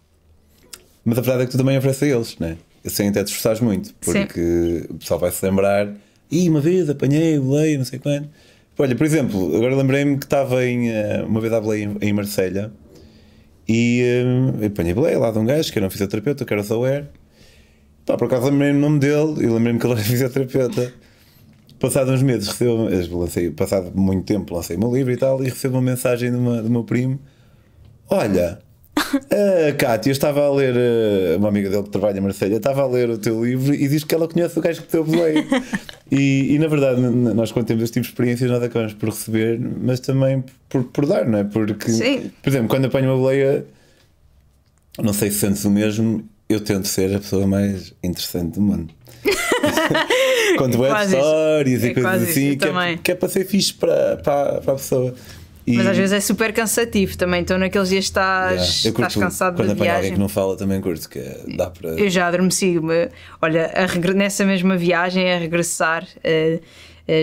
mas 1.05 1.19
a 1.19 1.21
verdade 1.21 1.43
é 1.43 1.47
que 1.47 1.53
tu 1.53 1.59
também 1.59 1.77
ofereces 1.79 2.03
a 2.03 2.07
eles, 2.17 2.39
né? 2.39 2.57
Sem 2.85 3.09
até 3.09 3.23
te 3.23 3.29
esforçares 3.29 3.61
muito, 3.61 3.95
porque 4.01 4.87
o 4.91 4.95
pessoal 4.95 5.19
vai 5.21 5.31
se 5.31 5.45
lembrar. 5.45 5.89
E 6.31 6.49
uma 6.49 6.61
vez 6.61 6.89
apanhei, 6.91 7.39
leio, 7.39 7.79
não 7.79 7.85
sei 7.85 7.99
quando. 7.99 8.29
Olha, 8.79 8.97
por 8.97 9.05
exemplo, 9.05 9.55
agora 9.57 9.77
lembrei-me 9.77 10.17
que 10.19 10.25
estava 10.25 10.65
em, 10.65 10.91
eh, 10.91 11.23
uma 11.27 11.41
vez 11.41 11.53
à 11.53 11.59
em, 11.77 11.97
em 12.01 12.13
Marselha 12.13 12.73
e 13.69 14.03
eh, 14.61 14.67
apanhei 14.67 14.95
boleia 14.95 15.19
lá 15.19 15.31
de 15.31 15.39
um 15.39 15.45
gajo 15.45 15.73
que 15.73 15.79
era 15.79 15.87
um 15.87 15.91
fisioterapeuta, 15.91 16.45
que 16.45 16.53
era 16.53 16.63
Sauer. 16.63 17.07
Pá, 18.05 18.17
por 18.17 18.27
acaso 18.27 18.47
lembrei-me 18.47 18.79
o 18.79 18.81
nome 18.81 18.99
dele 18.99 19.45
e 19.45 19.47
lembrei-me 19.47 19.79
que 19.79 19.87
ele 19.87 19.95
era 19.95 20.03
fisioterapeuta. 20.05 20.93
Passado 21.79 22.13
uns 22.13 22.23
meses, 22.23 22.49
recebo, 22.49 22.89
eu 22.89 23.19
lancei, 23.19 23.51
passado 23.51 23.91
muito 23.95 24.25
tempo, 24.25 24.55
lancei 24.55 24.77
o 24.77 24.79
meu 24.79 24.95
livro 24.95 25.13
e 25.13 25.17
tal, 25.17 25.43
e 25.43 25.49
recebo 25.49 25.77
uma 25.77 25.83
mensagem 25.83 26.31
de 26.31 26.37
do 26.37 26.71
meu 26.71 26.85
primo: 26.85 27.19
Olha, 28.09 28.61
A 29.15 29.73
Cátia 29.75 30.11
estava 30.11 30.41
a 30.45 30.53
ler, 30.53 30.75
eh, 30.77 31.37
uma 31.37 31.49
amiga 31.49 31.69
dele 31.69 31.83
que 31.83 31.91
trabalha 31.91 32.19
em 32.19 32.21
Marselha, 32.21 32.57
estava 32.57 32.83
a 32.83 32.87
ler 32.87 33.11
o 33.11 33.19
teu 33.19 33.45
livro 33.45 33.75
e 33.75 33.89
diz 33.89 34.05
que 34.05 34.15
ela 34.15 34.27
conhece 34.29 34.59
o 34.59 34.63
gajo 34.63 34.83
que 34.83 34.93
deu 34.93 35.05
boleia. 35.05 35.45
e, 36.11 36.55
e 36.55 36.59
na 36.59 36.69
verdade, 36.69 37.01
nós 37.01 37.53
quando 37.53 37.67
temos 37.67 37.83
este 37.83 37.95
tipo 37.95 38.05
de 38.05 38.13
experiências, 38.13 38.51
nós 38.51 38.63
acabamos 38.63 38.95
por 38.95 39.11
receber, 39.11 39.59
mas 39.59 40.01
também 40.01 40.45
por, 40.69 40.85
por 40.85 41.07
dar, 41.07 41.27
não 41.27 41.39
é? 41.39 41.45
Porque, 41.45 41.91
Sim. 41.91 42.31
por 42.43 42.49
exemplo, 42.49 42.69
quando 42.69 42.87
apanho 42.87 43.11
uma 43.11 43.19
boleia, 43.19 43.65
não 44.99 45.13
sei 45.13 45.31
se 45.31 45.41
sentes 45.41 45.65
o 45.65 45.71
mesmo, 45.71 46.25
eu 46.49 46.61
tento 46.61 46.87
ser 46.89 47.15
a 47.15 47.19
pessoa 47.19 47.47
mais 47.47 47.93
interessante 48.03 48.55
do 48.55 48.63
mundo. 48.63 48.93
Quando 50.59 50.81
web 50.81 50.95
stories 51.09 51.85
É 51.85 51.89
e 51.89 51.95
coisas 51.95 52.03
quase 52.03 52.25
isso, 52.25 52.31
assim, 52.31 52.59
que 52.59 52.69
é, 52.69 52.97
que 52.97 53.13
é 53.13 53.15
para 53.15 53.29
ser 53.29 53.47
fixe 53.47 53.73
para, 53.73 54.17
para, 54.17 54.61
para 54.61 54.73
a 54.73 54.77
pessoa. 54.77 55.15
E- 55.67 55.77
Mas 55.77 55.87
às 55.87 55.97
vezes 55.97 56.13
é 56.13 56.21
super 56.21 56.53
cansativo 56.53 57.17
também. 57.17 57.41
Então 57.43 57.57
naqueles 57.57 57.89
dias 57.89 58.05
estás, 58.05 58.83
Yeah. 58.85 58.89
Estás 59.03 59.15
cansado 59.17 59.55
quando 59.57 59.69
da 59.69 59.73
apanho 59.75 59.91
alguém 59.91 60.01
viagem. 60.03 60.13
que 60.15 60.19
não 60.21 60.29
fala, 60.29 60.57
também 60.57 60.81
curto, 60.81 61.09
que 61.09 61.19
é- 61.21 61.41
dá 61.57 61.71
para. 61.71 61.91
Eu 61.91 62.11
já 62.11 62.27
adormeci. 62.27 62.81
me- 62.81 63.09
Olha, 63.41 63.71
a 63.75 64.15
nessa 64.15 64.45
mesma 64.45 64.77
viagem, 64.77 65.33
a 65.33 65.39
regressar, 65.39 66.07
eh, 66.25 66.59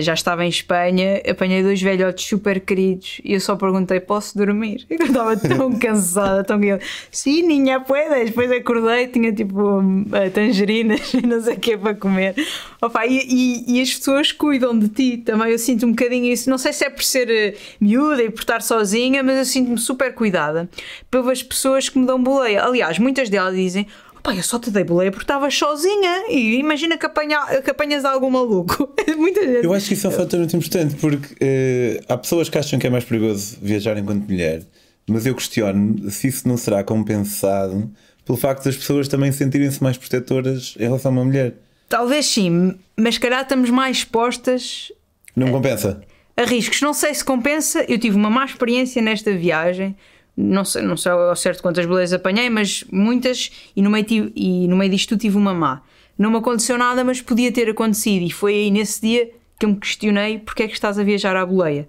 já 0.02 0.14
estava 0.14 0.44
em 0.44 0.48
Espanha, 0.48 1.22
apanhei 1.28 1.62
dois 1.62 1.80
velhotes 1.80 2.26
super 2.26 2.60
queridos 2.60 3.20
e 3.24 3.32
eu 3.34 3.40
só 3.40 3.56
perguntei: 3.56 3.98
posso 4.00 4.36
dormir? 4.36 4.86
Eu 4.90 5.06
estava 5.06 5.36
tão 5.36 5.72
cansada, 5.78 6.44
tão 6.44 6.58
guiada. 6.60 6.82
Sim, 7.10 7.42
ninha, 7.42 7.80
puedes. 7.80 8.26
Depois 8.26 8.50
acordei, 8.52 9.06
tinha 9.08 9.32
tipo 9.32 9.80
eh, 10.12 10.28
tangerinas 10.30 11.12
e 11.14 11.26
não 11.26 11.40
sei 11.40 11.54
o 11.54 11.58
que 11.58 11.76
para 11.78 11.94
comer. 11.94 12.34
Opa, 12.82 13.06
e, 13.06 13.18
e- 13.26 13.78
e 13.78 13.80
as 13.80 13.94
pessoas 13.94 14.32
cuidam 14.32 14.78
de 14.78 14.88
ti 14.88 15.16
também. 15.18 15.50
Eu 15.52 15.58
sinto 15.58 15.86
um 15.86 15.90
bocadinho 15.90 16.26
isso. 16.26 16.48
Não 16.50 16.58
sei 16.58 16.72
se 16.72 16.84
é 16.84 16.90
por 16.90 17.02
ser 17.02 17.30
eh, 17.30 17.54
miúda 17.80 18.22
e 18.22 18.30
por 18.30 18.40
estar 18.40 18.62
sozinha, 18.62 19.22
mas 19.22 19.36
eu 19.38 19.44
sinto-me 19.44 19.78
super 19.78 20.14
cuidada 20.14 20.68
pelas 21.10 21.42
pessoas 21.42 21.88
que 21.88 21.98
me 21.98 22.06
dão 22.06 22.22
boleia. 22.22 22.62
Aliás, 22.64 22.98
muitas 22.98 23.28
delas 23.30 23.54
dizem. 23.54 23.86
Pá, 24.22 24.34
eu 24.34 24.42
só 24.42 24.58
te 24.58 24.70
dei 24.70 24.84
boleia 24.84 25.10
porque 25.10 25.24
estavas 25.24 25.54
sozinha 25.54 26.26
e 26.28 26.58
imagina 26.58 26.98
que, 26.98 27.06
apanha, 27.06 27.38
que 27.62 27.70
apanhas 27.70 28.04
algum 28.04 28.30
maluco. 28.30 28.92
Muita 29.16 29.40
gente. 29.46 29.64
Eu 29.64 29.72
acho 29.72 29.88
que 29.88 29.94
isso 29.94 30.06
é 30.06 30.10
um 30.10 30.12
fator 30.12 30.38
muito 30.38 30.56
importante 30.56 30.94
porque 30.96 31.34
eh, 31.40 32.00
há 32.08 32.16
pessoas 32.18 32.48
que 32.48 32.58
acham 32.58 32.78
que 32.78 32.86
é 32.86 32.90
mais 32.90 33.04
perigoso 33.04 33.56
viajar 33.62 33.96
enquanto 33.96 34.28
mulher, 34.28 34.62
mas 35.08 35.24
eu 35.26 35.34
questiono 35.34 36.10
se 36.10 36.28
isso 36.28 36.46
não 36.46 36.56
será 36.56 36.84
compensado 36.84 37.90
pelo 38.24 38.36
facto 38.36 38.64
das 38.64 38.76
pessoas 38.76 39.08
também 39.08 39.32
sentirem-se 39.32 39.82
mais 39.82 39.96
protetoras 39.96 40.74
em 40.78 40.84
relação 40.84 41.10
a 41.10 41.14
uma 41.14 41.24
mulher. 41.24 41.54
Talvez 41.88 42.26
sim, 42.26 42.76
mas 42.96 43.14
se 43.14 43.20
calhar 43.20 43.42
estamos 43.42 43.70
mais 43.70 43.96
expostas 43.98 44.92
Não 45.34 45.50
compensa? 45.50 46.00
a 46.36 46.44
riscos. 46.44 46.80
Não 46.80 46.94
sei 46.94 47.12
se 47.14 47.24
compensa. 47.24 47.84
Eu 47.88 47.98
tive 47.98 48.16
uma 48.16 48.30
má 48.30 48.44
experiência 48.44 49.02
nesta 49.02 49.32
viagem. 49.32 49.96
Não 50.40 50.64
sei, 50.64 50.82
não 50.82 50.96
sei 50.96 51.12
ao 51.12 51.36
certo 51.36 51.62
quantas 51.62 51.84
boleias 51.86 52.12
apanhei, 52.12 52.48
mas 52.48 52.84
muitas, 52.90 53.50
e 53.76 53.82
no, 53.82 53.90
meio 53.90 54.04
tive- 54.04 54.32
e 54.34 54.66
no 54.66 54.76
meio 54.76 54.90
disto 54.90 55.16
tive 55.16 55.36
uma 55.36 55.52
má. 55.52 55.82
Não 56.18 56.30
me 56.30 56.36
aconteceu 56.38 56.76
nada, 56.78 57.04
mas 57.04 57.20
podia 57.20 57.52
ter 57.52 57.68
acontecido, 57.70 58.24
e 58.24 58.30
foi 58.30 58.54
aí 58.54 58.70
nesse 58.70 59.00
dia 59.00 59.30
que 59.58 59.66
eu 59.66 59.70
me 59.70 59.76
questionei 59.76 60.38
porque 60.38 60.62
é 60.62 60.66
que 60.68 60.74
estás 60.74 60.98
a 60.98 61.02
viajar 61.04 61.36
à 61.36 61.44
boleia. 61.44 61.86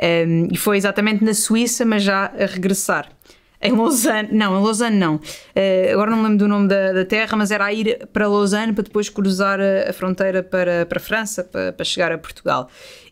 Um, 0.00 0.48
e 0.52 0.56
foi 0.56 0.76
exatamente 0.76 1.24
na 1.24 1.34
Suíça, 1.34 1.84
mas 1.84 2.02
já 2.04 2.26
a 2.26 2.46
regressar. 2.46 3.10
Em 3.60 3.72
Lausanne, 3.72 4.28
não, 4.30 4.56
em 4.56 4.62
Lausanne 4.62 4.96
não. 4.96 5.16
Uh, 5.16 5.92
agora 5.92 6.10
não 6.10 6.18
me 6.18 6.22
lembro 6.24 6.38
do 6.38 6.48
nome 6.48 6.68
da, 6.68 6.92
da 6.92 7.04
terra, 7.04 7.36
mas 7.36 7.50
era 7.50 7.64
a 7.64 7.72
ir 7.72 8.06
para 8.12 8.28
Lausanne 8.28 8.72
para 8.72 8.84
depois 8.84 9.08
cruzar 9.08 9.60
a, 9.60 9.90
a 9.90 9.92
fronteira 9.92 10.44
para, 10.44 10.86
para 10.86 10.98
a 10.98 11.00
França, 11.00 11.42
para, 11.42 11.72
para 11.72 11.84
chegar 11.84 12.12
a 12.12 12.18
Portugal. 12.18 12.68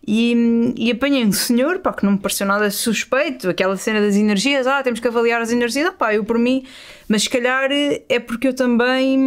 E, 0.07 0.73
e 0.77 0.93
apanhei 0.93 1.25
um 1.25 1.33
senhor, 1.33 1.81
pá, 1.81 1.93
que 1.93 2.05
não 2.05 2.13
me 2.13 2.19
pareceu 2.19 2.47
nada 2.47 2.71
suspeito, 2.71 3.49
aquela 3.49 3.77
cena 3.77 4.01
das 4.01 4.15
energias, 4.15 4.65
ah, 4.69 4.81
temos 4.81 5.01
que 5.01 5.09
avaliar 5.09 5.43
as 5.43 5.51
energias, 5.51 5.89
ah, 5.89 5.93
pá, 5.93 6.15
eu 6.15 6.25
por 6.25 6.39
mim, 6.39 6.65
mas 7.09 7.25
se 7.25 7.31
calhar 7.31 7.69
é 7.73 8.21
porque 8.21 8.47
eu 8.47 8.55
também 8.55 9.19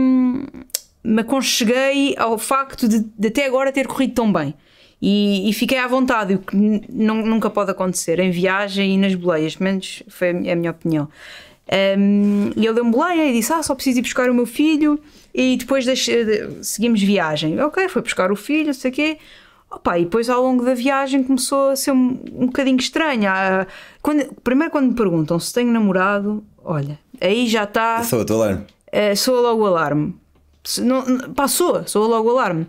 me 1.04 1.22
aconcheguei 1.22 2.16
ao 2.18 2.38
facto 2.38 2.88
de, 2.88 3.00
de 3.00 3.28
até 3.28 3.46
agora 3.46 3.74
ter 3.74 3.88
corrido 3.88 4.14
tão 4.14 4.32
bem. 4.32 4.56
E, 5.02 5.50
e 5.50 5.54
fiquei 5.54 5.78
à 5.78 5.88
vontade, 5.88 6.36
o 6.36 6.40
que 6.40 6.56
nunca 6.58 7.50
pode 7.50 7.72
acontecer 7.72 8.20
em 8.20 8.32
viagem 8.32 8.96
e 8.96 8.98
nas 8.98 9.16
boleias, 9.16 9.56
menos 9.58 10.04
foi 10.10 10.30
a 10.32 10.34
minha, 10.34 10.72
opinião. 10.72 11.08
Um, 11.98 12.52
e 12.56 12.66
ele 12.66 12.74
deu-me 12.74 12.92
boleia 12.92 13.30
e 13.30 13.34
disse: 13.34 13.54
Ah, 13.54 13.62
só 13.62 13.76
preciso 13.76 14.00
ir 14.00 14.02
buscar 14.02 14.30
o 14.30 14.34
meu 14.34 14.46
filho 14.46 15.00
e 15.34 15.56
depois 15.56 15.86
deixe- 15.86 16.26
de- 16.26 16.66
seguimos 16.66 17.02
viagem. 17.02 17.60
Ok, 17.62 17.88
foi 17.90 18.02
buscar 18.02 18.32
o 18.32 18.36
filho, 18.36 18.68
não 18.68 18.74
sei 18.74 18.90
o 18.92 18.94
quê. 18.94 19.18
Opa, 19.72 20.00
e 20.00 20.04
depois 20.04 20.30
ao 20.32 20.42
longo 20.42 20.66
da 20.66 20.74
viagem 20.74 21.24
começou 21.24 21.70
a 21.70 21.76
ser 21.76 21.92
um, 21.92 22.20
um 22.34 22.48
bocadinho 22.48 22.78
estranha. 22.80 23.32
Ah, 23.32 23.68
Quando, 24.02 24.26
primeiro, 24.44 24.72
quando 24.72 24.88
me 24.90 24.96
perguntam 24.96 25.40
se 25.40 25.54
tenho 25.54 25.72
namorado, 25.72 26.44
olha, 26.64 26.98
aí 27.22 27.48
já 27.48 27.66
está. 27.66 28.04
Sou 28.04 28.26
tua 28.26 28.38
alarme. 28.38 28.64
Uh, 28.92 29.16
soa 29.16 29.40
logo 29.42 29.62
o 29.62 29.68
alarme. 29.68 30.16
Se- 30.64 30.82
Não, 30.82 31.04
soa, 31.48 31.86
soa 31.86 32.08
logo 32.08 32.30
o 32.30 32.32
alarme. 32.32 32.66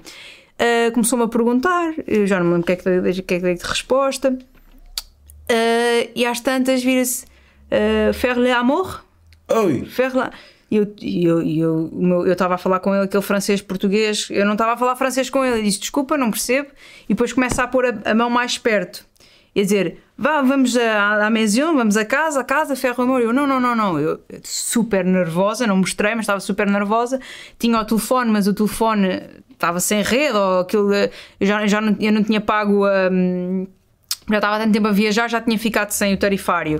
Uh, 0.61 0.93
Começou-me 0.93 1.25
a 1.25 1.29
perguntar, 1.29 1.95
eu 2.07 2.26
já 2.26 2.38
não 2.38 2.45
me 2.45 2.52
lembro 2.52 2.64
o 2.64 2.67
que 2.67 2.73
é 2.73 2.76
que 2.76 3.00
dei, 3.00 3.12
que 3.14 3.35
é 3.35 3.38
que 3.38 3.45
dei 3.45 3.55
de 3.55 3.64
resposta. 3.64 4.31
Uh, 4.31 6.11
e 6.14 6.26
às 6.26 6.40
tantas 6.40 6.85
vira-se 6.85 7.25
uh, 7.25 8.12
faire 8.12 8.38
l'amour? 8.38 9.02
Oi! 9.49 9.87
Faire 9.87 10.14
la... 10.14 10.31
E 10.71 10.76
eu 10.76 10.95
e 11.00 11.25
eu 11.25 11.43
eu 11.43 12.26
eu 12.26 12.33
estava 12.33 12.55
a 12.55 12.59
falar 12.59 12.79
com 12.79 12.95
ele 12.95 13.05
aquele 13.05 13.23
francês 13.23 13.61
português, 13.61 14.29
eu 14.31 14.45
não 14.45 14.52
estava 14.52 14.75
a 14.75 14.76
falar 14.76 14.95
francês 14.95 15.29
com 15.29 15.45
ele, 15.45 15.57
ele 15.57 15.62
disse 15.64 15.81
desculpa, 15.81 16.17
não 16.17 16.31
percebo, 16.31 16.69
e 17.07 17.14
depois 17.14 17.33
começa 17.33 17.64
a 17.64 17.67
pôr 17.67 17.87
a, 17.87 18.11
a 18.11 18.14
mão 18.14 18.31
mais 18.31 18.57
perto. 18.57 19.05
E 19.54 19.62
dizer, 19.62 19.99
vá, 20.16 20.42
vamos 20.42 20.76
à, 20.76 21.26
à 21.26 21.30
maison, 21.30 21.75
vamos 21.75 21.97
a 21.97 22.04
casa, 22.04 22.40
a 22.40 22.45
casa, 22.45 22.76
ferro 22.76 23.02
amor. 23.02 23.21
Eu, 23.21 23.33
não, 23.33 23.47
não, 23.47 23.61
não, 23.61 23.75
não. 23.75 23.99
Eu 23.99 24.21
super 24.45 25.04
nervosa, 25.04 25.66
não 25.66 25.76
mostrei, 25.78 26.14
mas 26.14 26.23
estava 26.23 26.38
super 26.40 26.69
nervosa. 26.69 27.21
Tinha 27.59 27.78
o 27.80 27.85
telefone, 27.85 28.30
mas 28.30 28.47
o 28.47 28.54
telefone 28.54 29.23
estava 29.50 29.80
sem 29.80 30.02
rede, 30.02 30.37
ou 30.37 30.61
aquilo. 30.61 30.95
Eu 30.95 31.11
já, 31.40 31.66
já 31.66 31.80
não, 31.80 31.97
eu 32.00 32.12
não 32.12 32.23
tinha 32.23 32.40
pago 32.40 32.85
a. 32.85 33.11
já 34.28 34.37
estava 34.37 34.57
há 34.57 34.59
tanto 34.61 34.73
tempo 34.73 34.87
a 34.87 34.92
viajar, 34.92 35.28
já 35.28 35.40
tinha 35.40 35.59
ficado 35.59 35.90
sem 35.90 36.14
o 36.14 36.16
tarifário. 36.16 36.78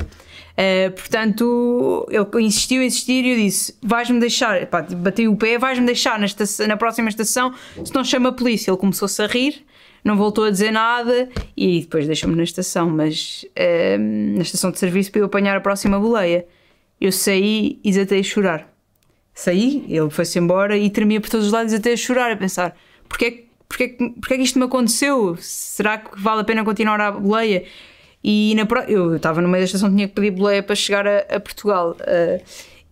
Uh, 0.50 0.90
portanto, 0.92 2.06
ele 2.10 2.44
insistiu, 2.44 2.82
insistiu 2.82 3.14
e 3.24 3.30
eu 3.30 3.36
disse: 3.36 3.74
vais-me 3.82 4.20
deixar, 4.20 4.66
pá, 4.66 4.82
bati 4.82 5.26
o 5.26 5.34
pé, 5.34 5.58
vais-me 5.58 5.86
deixar 5.86 6.18
na, 6.18 6.26
estação- 6.26 6.66
na 6.66 6.76
próxima 6.76 7.08
estação, 7.08 7.52
se 7.84 7.94
não 7.94 8.04
chama 8.04 8.28
a 8.28 8.32
polícia. 8.32 8.70
Ele 8.70 8.76
começou-se 8.76 9.22
a 9.22 9.26
rir, 9.26 9.64
não 10.04 10.16
voltou 10.16 10.45
a 10.45 10.50
dizer 10.50 10.71
nada 10.71 11.28
e 11.57 11.80
depois 11.80 12.07
deixou-me 12.07 12.37
na 12.37 12.42
estação, 12.42 12.88
mas 12.88 13.45
uh, 13.50 14.37
na 14.37 14.42
estação 14.42 14.71
de 14.71 14.78
serviço 14.78 15.11
para 15.11 15.21
eu 15.21 15.26
apanhar 15.26 15.57
a 15.57 15.61
próxima 15.61 15.99
boleia. 15.99 16.47
Eu 17.00 17.12
saí 17.12 17.78
e 17.83 17.90
desatei 17.90 18.21
a 18.21 18.23
chorar. 18.23 18.73
Saí, 19.35 19.85
ele 19.88 20.11
foi-se 20.11 20.38
embora 20.38 20.76
e 20.76 20.90
tremia 20.90 21.21
por 21.21 21.30
todos 21.30 21.47
os 21.47 21.52
lados 21.52 21.73
até 21.73 21.92
a 21.92 21.97
chorar, 21.97 22.33
a 22.33 22.37
pensar: 22.37 22.76
porquê, 23.09 23.47
porquê, 23.69 23.88
porquê 24.21 24.37
que 24.37 24.42
isto 24.42 24.59
me 24.59 24.66
aconteceu? 24.66 25.37
Será 25.40 25.99
que 25.99 26.21
vale 26.21 26.42
a 26.42 26.45
pena 26.45 26.64
continuar 26.64 27.00
à 27.00 27.11
boleia? 27.11 27.64
E 28.23 28.54
na, 28.54 28.66
eu 28.87 29.16
estava 29.16 29.40
no 29.40 29.49
meio 29.49 29.62
da 29.62 29.64
estação, 29.64 29.88
tinha 29.88 30.07
que 30.07 30.14
pedir 30.14 30.30
boleia 30.30 30.62
para 30.62 30.75
chegar 30.75 31.07
a, 31.07 31.21
a 31.21 31.40
Portugal. 31.40 31.97
eh, 32.00 32.42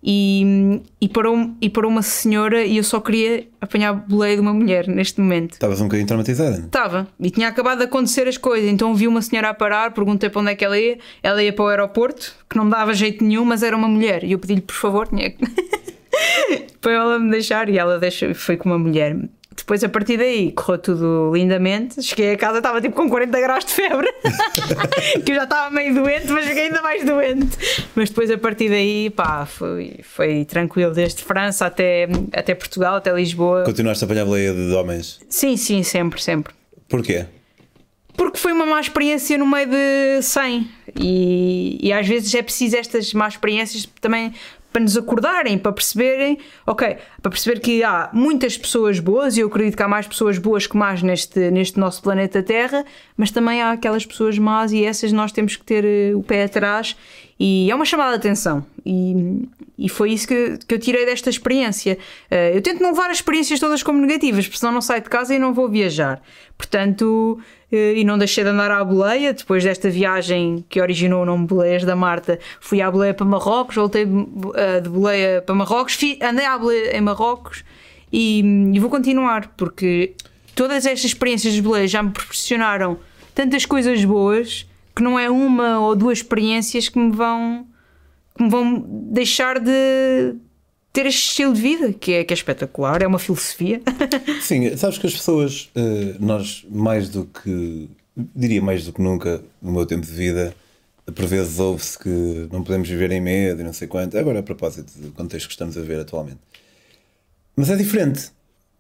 e, 0.02 0.80
e, 1.00 1.08
parou, 1.08 1.50
e 1.60 1.72
uma 1.84 2.02
senhora 2.02 2.64
e 2.64 2.76
eu 2.76 2.84
só 2.84 3.00
queria 3.00 3.46
apanhar 3.60 3.92
boleia 3.92 4.36
de 4.36 4.40
uma 4.40 4.52
mulher 4.52 4.86
neste 4.86 5.20
momento. 5.20 5.54
Estavas 5.54 5.80
um 5.80 5.84
bocadinho 5.84 6.06
traumatizada. 6.06 6.58
Estava. 6.58 7.08
E 7.18 7.30
tinha 7.30 7.48
acabado 7.48 7.78
de 7.78 7.84
acontecer 7.84 8.28
as 8.28 8.36
coisas. 8.36 8.70
Então 8.70 8.94
vi 8.94 9.08
uma 9.08 9.20
senhora 9.20 9.50
a 9.50 9.54
parar, 9.54 9.92
perguntei 9.92 10.30
para 10.30 10.40
onde 10.40 10.52
é 10.52 10.54
que 10.54 10.64
ela 10.64 10.78
ia. 10.78 10.98
Ela 11.22 11.42
ia 11.42 11.52
para 11.52 11.64
o 11.64 11.68
aeroporto, 11.68 12.34
que 12.48 12.56
não 12.56 12.64
me 12.64 12.70
dava 12.70 12.94
jeito 12.94 13.24
nenhum, 13.24 13.44
mas 13.44 13.62
era 13.62 13.76
uma 13.76 13.88
mulher. 13.88 14.22
E 14.22 14.32
eu 14.32 14.38
pedi-lhe, 14.38 14.60
por 14.60 14.76
favor, 14.76 15.08
tinha 15.08 15.34
para 16.80 16.92
ela 16.92 17.18
me 17.18 17.30
deixar. 17.30 17.68
E 17.68 17.76
ela 17.76 17.98
deixou, 17.98 18.32
foi 18.34 18.56
com 18.56 18.68
uma 18.68 18.78
mulher. 18.78 19.16
Depois, 19.58 19.82
a 19.82 19.88
partir 19.88 20.16
daí, 20.16 20.52
correu 20.52 20.78
tudo 20.78 21.32
lindamente. 21.34 22.02
Cheguei 22.02 22.32
a 22.32 22.36
casa, 22.36 22.58
estava 22.58 22.80
tipo 22.80 22.94
com 22.94 23.08
40 23.08 23.40
graus 23.40 23.64
de 23.64 23.72
febre. 23.72 24.08
que 25.24 25.32
eu 25.32 25.34
já 25.36 25.44
estava 25.44 25.70
meio 25.70 25.94
doente, 25.94 26.28
mas 26.28 26.46
fiquei 26.46 26.66
ainda 26.66 26.80
mais 26.80 27.04
doente. 27.04 27.58
Mas 27.94 28.08
depois, 28.08 28.30
a 28.30 28.38
partir 28.38 28.68
daí, 28.68 29.10
pá, 29.10 29.44
foi, 29.46 30.00
foi 30.02 30.44
tranquilo. 30.44 30.92
Desde 30.92 31.22
França 31.22 31.66
até, 31.66 32.08
até 32.32 32.54
Portugal, 32.54 32.96
até 32.96 33.12
Lisboa. 33.12 33.64
Continuaste 33.64 34.04
a 34.04 34.06
apanhar 34.06 34.24
boleia 34.24 34.54
de 34.54 34.72
homens. 34.72 35.20
Sim, 35.28 35.56
sim, 35.56 35.82
sempre, 35.82 36.22
sempre. 36.22 36.54
Porquê? 36.88 37.26
Porque 38.16 38.36
foi 38.36 38.52
uma 38.52 38.66
má 38.66 38.80
experiência 38.80 39.38
no 39.38 39.46
meio 39.46 39.68
de 39.68 40.22
100 40.22 40.68
e, 40.98 41.78
e 41.80 41.92
às 41.92 42.06
vezes 42.06 42.34
é 42.34 42.42
preciso 42.42 42.76
estas 42.76 43.14
más 43.14 43.34
experiências 43.34 43.88
também 44.00 44.34
para 44.72 44.82
nos 44.82 44.96
acordarem, 44.96 45.58
para 45.58 45.72
perceberem, 45.72 46.38
ok, 46.66 46.96
para 47.22 47.30
perceber 47.30 47.60
que 47.60 47.82
há 47.82 48.10
muitas 48.12 48.56
pessoas 48.56 49.00
boas 49.00 49.36
e 49.36 49.40
eu 49.40 49.48
acredito 49.48 49.76
que 49.76 49.82
há 49.82 49.88
mais 49.88 50.06
pessoas 50.06 50.38
boas 50.38 50.66
que 50.66 50.76
más 50.76 51.02
neste, 51.02 51.50
neste 51.50 51.78
nosso 51.78 52.02
planeta 52.02 52.42
Terra, 52.42 52.84
mas 53.16 53.30
também 53.30 53.62
há 53.62 53.72
aquelas 53.72 54.04
pessoas 54.04 54.38
más 54.38 54.72
e 54.72 54.84
essas 54.84 55.10
nós 55.10 55.32
temos 55.32 55.56
que 55.56 55.64
ter 55.64 55.84
eh, 55.84 56.14
o 56.14 56.22
pé 56.22 56.44
atrás 56.44 56.96
E 57.40 57.70
é 57.70 57.74
uma 57.74 57.84
chamada 57.84 58.10
de 58.12 58.16
atenção. 58.16 58.66
E, 58.84 59.48
e 59.78 59.88
foi 59.88 60.12
isso 60.12 60.26
que, 60.26 60.58
que 60.66 60.74
eu 60.74 60.78
tirei 60.78 61.06
desta 61.06 61.30
experiência. 61.30 61.96
Uh, 62.30 62.56
eu 62.56 62.62
tento 62.62 62.82
não 62.82 62.90
levar 62.90 63.10
as 63.10 63.18
experiências 63.18 63.60
todas 63.60 63.82
como 63.82 64.00
negativas, 64.00 64.46
porque 64.46 64.58
senão 64.58 64.72
não 64.72 64.80
saio 64.80 65.02
de 65.02 65.08
casa 65.08 65.34
e 65.34 65.38
não 65.38 65.54
vou 65.54 65.68
viajar. 65.68 66.20
Portanto, 66.56 67.38
e 67.70 68.02
não 68.04 68.16
deixei 68.16 68.42
de 68.44 68.50
andar 68.50 68.70
à 68.70 68.82
boleia. 68.82 69.32
Depois 69.32 69.64
desta 69.64 69.90
viagem 69.90 70.64
que 70.68 70.80
originou 70.80 71.22
o 71.22 71.26
nome 71.26 71.46
Boleias 71.46 71.84
da 71.84 71.94
Marta, 71.94 72.38
fui 72.60 72.80
à 72.80 72.90
boleia 72.90 73.14
para 73.14 73.26
Marrocos, 73.26 73.76
voltei 73.76 74.04
uh, 74.04 74.80
de 74.82 74.88
boleia 74.88 75.42
para 75.42 75.54
Marrocos, 75.54 75.98
andei 76.22 76.46
à 76.46 76.58
boleia 76.58 76.96
em 76.96 77.00
Marrocos 77.00 77.64
e, 78.12 78.40
e 78.72 78.78
vou 78.78 78.88
continuar, 78.88 79.52
porque 79.56 80.14
todas 80.54 80.86
estas 80.86 81.04
experiências 81.04 81.54
de 81.54 81.62
boleia 81.62 81.86
já 81.86 82.02
me 82.02 82.10
proporcionaram 82.10 82.98
tantas 83.34 83.64
coisas 83.66 84.04
boas 84.04 84.66
que 84.96 85.02
não 85.02 85.18
é 85.18 85.30
uma 85.30 85.78
ou 85.78 85.94
duas 85.94 86.18
experiências 86.18 86.88
que 86.88 86.98
me 86.98 87.12
vão 87.12 87.66
que 88.36 88.44
me 88.44 88.50
vão 88.50 88.84
deixar 88.86 89.58
de 89.58 90.36
ter 90.92 91.06
este 91.06 91.28
estilo 91.28 91.52
de 91.52 91.60
vida 91.60 91.92
que 91.92 92.12
é, 92.12 92.24
que 92.24 92.32
é 92.32 92.36
espetacular, 92.36 93.02
é 93.02 93.06
uma 93.06 93.18
filosofia. 93.18 93.80
Sim, 94.40 94.76
sabes 94.76 94.98
que 94.98 95.06
as 95.06 95.12
pessoas, 95.12 95.70
eh, 95.74 96.16
nós 96.18 96.66
mais 96.70 97.08
do 97.08 97.24
que, 97.24 97.88
diria 98.34 98.60
mais 98.62 98.84
do 98.84 98.92
que 98.92 99.00
nunca 99.00 99.42
no 99.60 99.72
meu 99.72 99.86
tempo 99.86 100.06
de 100.06 100.12
vida, 100.12 100.54
por 101.14 101.26
vezes 101.26 101.58
ouve-se 101.58 101.98
que 101.98 102.48
não 102.52 102.62
podemos 102.62 102.88
viver 102.88 103.10
em 103.10 103.20
medo 103.20 103.60
e 103.60 103.64
não 103.64 103.72
sei 103.72 103.88
quanto. 103.88 104.18
Agora, 104.18 104.40
a 104.40 104.42
propósito 104.42 104.98
do 104.98 105.12
contexto 105.12 105.46
que 105.46 105.52
estamos 105.52 105.76
a 105.76 105.82
ver 105.82 106.00
atualmente. 106.00 106.40
Mas 107.56 107.70
é 107.70 107.76
diferente, 107.76 108.30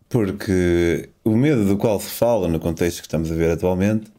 porque 0.08 1.08
o 1.24 1.36
medo 1.36 1.64
do 1.66 1.76
qual 1.76 2.00
se 2.00 2.10
fala 2.10 2.48
no 2.48 2.60
contexto 2.60 2.98
que 2.98 3.06
estamos 3.06 3.30
a 3.30 3.34
ver 3.34 3.50
atualmente 3.50 4.10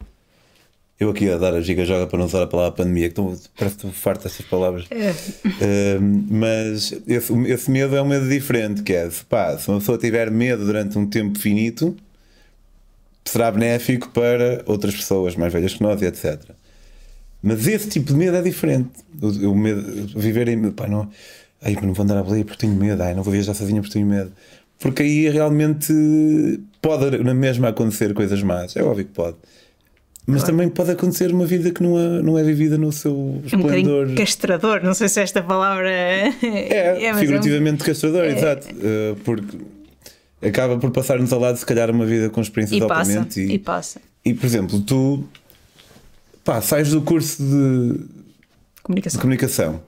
eu 1.00 1.08
aqui 1.08 1.30
a 1.30 1.38
dar 1.38 1.54
a 1.54 1.62
giga-joga 1.62 2.06
para 2.06 2.18
não 2.18 2.26
usar 2.26 2.42
a 2.42 2.46
palavra 2.46 2.72
pandemia, 2.72 3.08
que 3.08 3.12
estou, 3.12 3.34
parece 3.56 3.76
que 3.76 3.86
estou 3.86 3.90
farto 3.90 4.24
destas 4.24 4.44
palavras. 4.44 4.84
É. 4.90 5.10
Uh, 5.10 6.24
mas 6.28 6.92
esse, 7.08 7.32
esse, 7.48 7.70
medo 7.70 7.96
é 7.96 8.02
um 8.02 8.06
medo 8.06 8.28
diferente, 8.28 8.82
que 8.82 8.92
é, 8.92 9.08
pá, 9.26 9.56
se 9.56 9.66
uma 9.70 9.78
pessoa 9.78 9.96
tiver 9.96 10.30
medo 10.30 10.66
durante 10.66 10.98
um 10.98 11.06
tempo 11.06 11.38
finito, 11.38 11.96
será 13.24 13.50
benéfico 13.50 14.10
para 14.10 14.62
outras 14.66 14.94
pessoas 14.94 15.34
mais 15.36 15.50
velhas 15.50 15.72
que 15.72 15.82
nós 15.82 16.02
e 16.02 16.04
etc. 16.04 16.38
Mas 17.42 17.66
esse 17.66 17.88
tipo 17.88 18.08
de 18.12 18.18
medo 18.18 18.36
é 18.36 18.42
diferente. 18.42 18.90
O, 19.22 19.52
o 19.52 19.56
medo, 19.56 20.06
viver 20.18 20.48
em 20.48 20.70
pá, 20.70 20.86
não, 20.86 21.08
ai, 21.62 21.78
não 21.82 21.94
vou 21.94 22.04
andar 22.04 22.18
a 22.18 22.22
boleia 22.22 22.44
porque 22.44 22.66
tenho 22.66 22.74
medo, 22.74 23.02
ai, 23.02 23.14
não 23.14 23.22
vou 23.22 23.32
viajar 23.32 23.54
sozinha 23.54 23.80
porque 23.80 23.94
tenho 23.94 24.06
medo. 24.06 24.32
Porque 24.78 25.02
aí 25.02 25.30
realmente 25.30 25.94
pode 26.82 27.16
na 27.24 27.32
mesma 27.32 27.68
acontecer 27.68 28.12
coisas 28.12 28.42
más, 28.42 28.76
é 28.76 28.82
óbvio 28.82 29.06
que 29.06 29.12
pode. 29.12 29.36
Mas 30.30 30.42
também 30.44 30.68
pode 30.68 30.90
acontecer 30.90 31.32
uma 31.32 31.46
vida 31.46 31.70
que 31.70 31.82
não 31.82 31.98
é, 31.98 32.22
não 32.22 32.38
é 32.38 32.42
vivida 32.42 32.78
no 32.78 32.92
seu 32.92 33.40
esplendor. 33.44 34.08
Um 34.08 34.14
castrador, 34.14 34.82
não 34.82 34.94
sei 34.94 35.08
se 35.08 35.20
esta 35.20 35.42
palavra 35.42 35.90
é. 35.90 36.32
É, 36.42 37.04
é 37.06 37.14
figurativamente 37.14 37.82
é 37.82 37.84
um... 37.84 37.86
castrador, 37.86 38.24
é... 38.24 38.32
exato. 38.32 38.68
Uh, 38.68 39.16
porque 39.24 39.58
acaba 40.42 40.78
por 40.78 40.90
passar-nos 40.90 41.32
ao 41.32 41.40
lado, 41.40 41.56
se 41.56 41.66
calhar, 41.66 41.90
uma 41.90 42.06
vida 42.06 42.30
com 42.30 42.40
experiências 42.40 42.78
e 42.78 42.82
altamente. 42.82 43.40
E, 43.40 43.54
e 43.54 43.58
passa. 43.58 44.00
E, 44.24 44.34
por 44.34 44.46
exemplo, 44.46 44.80
tu 44.80 45.24
pá, 46.44 46.60
sais 46.60 46.90
do 46.90 47.02
curso 47.02 47.42
de 47.42 48.00
comunicação. 48.82 49.18
De 49.18 49.22
comunicação. 49.22 49.82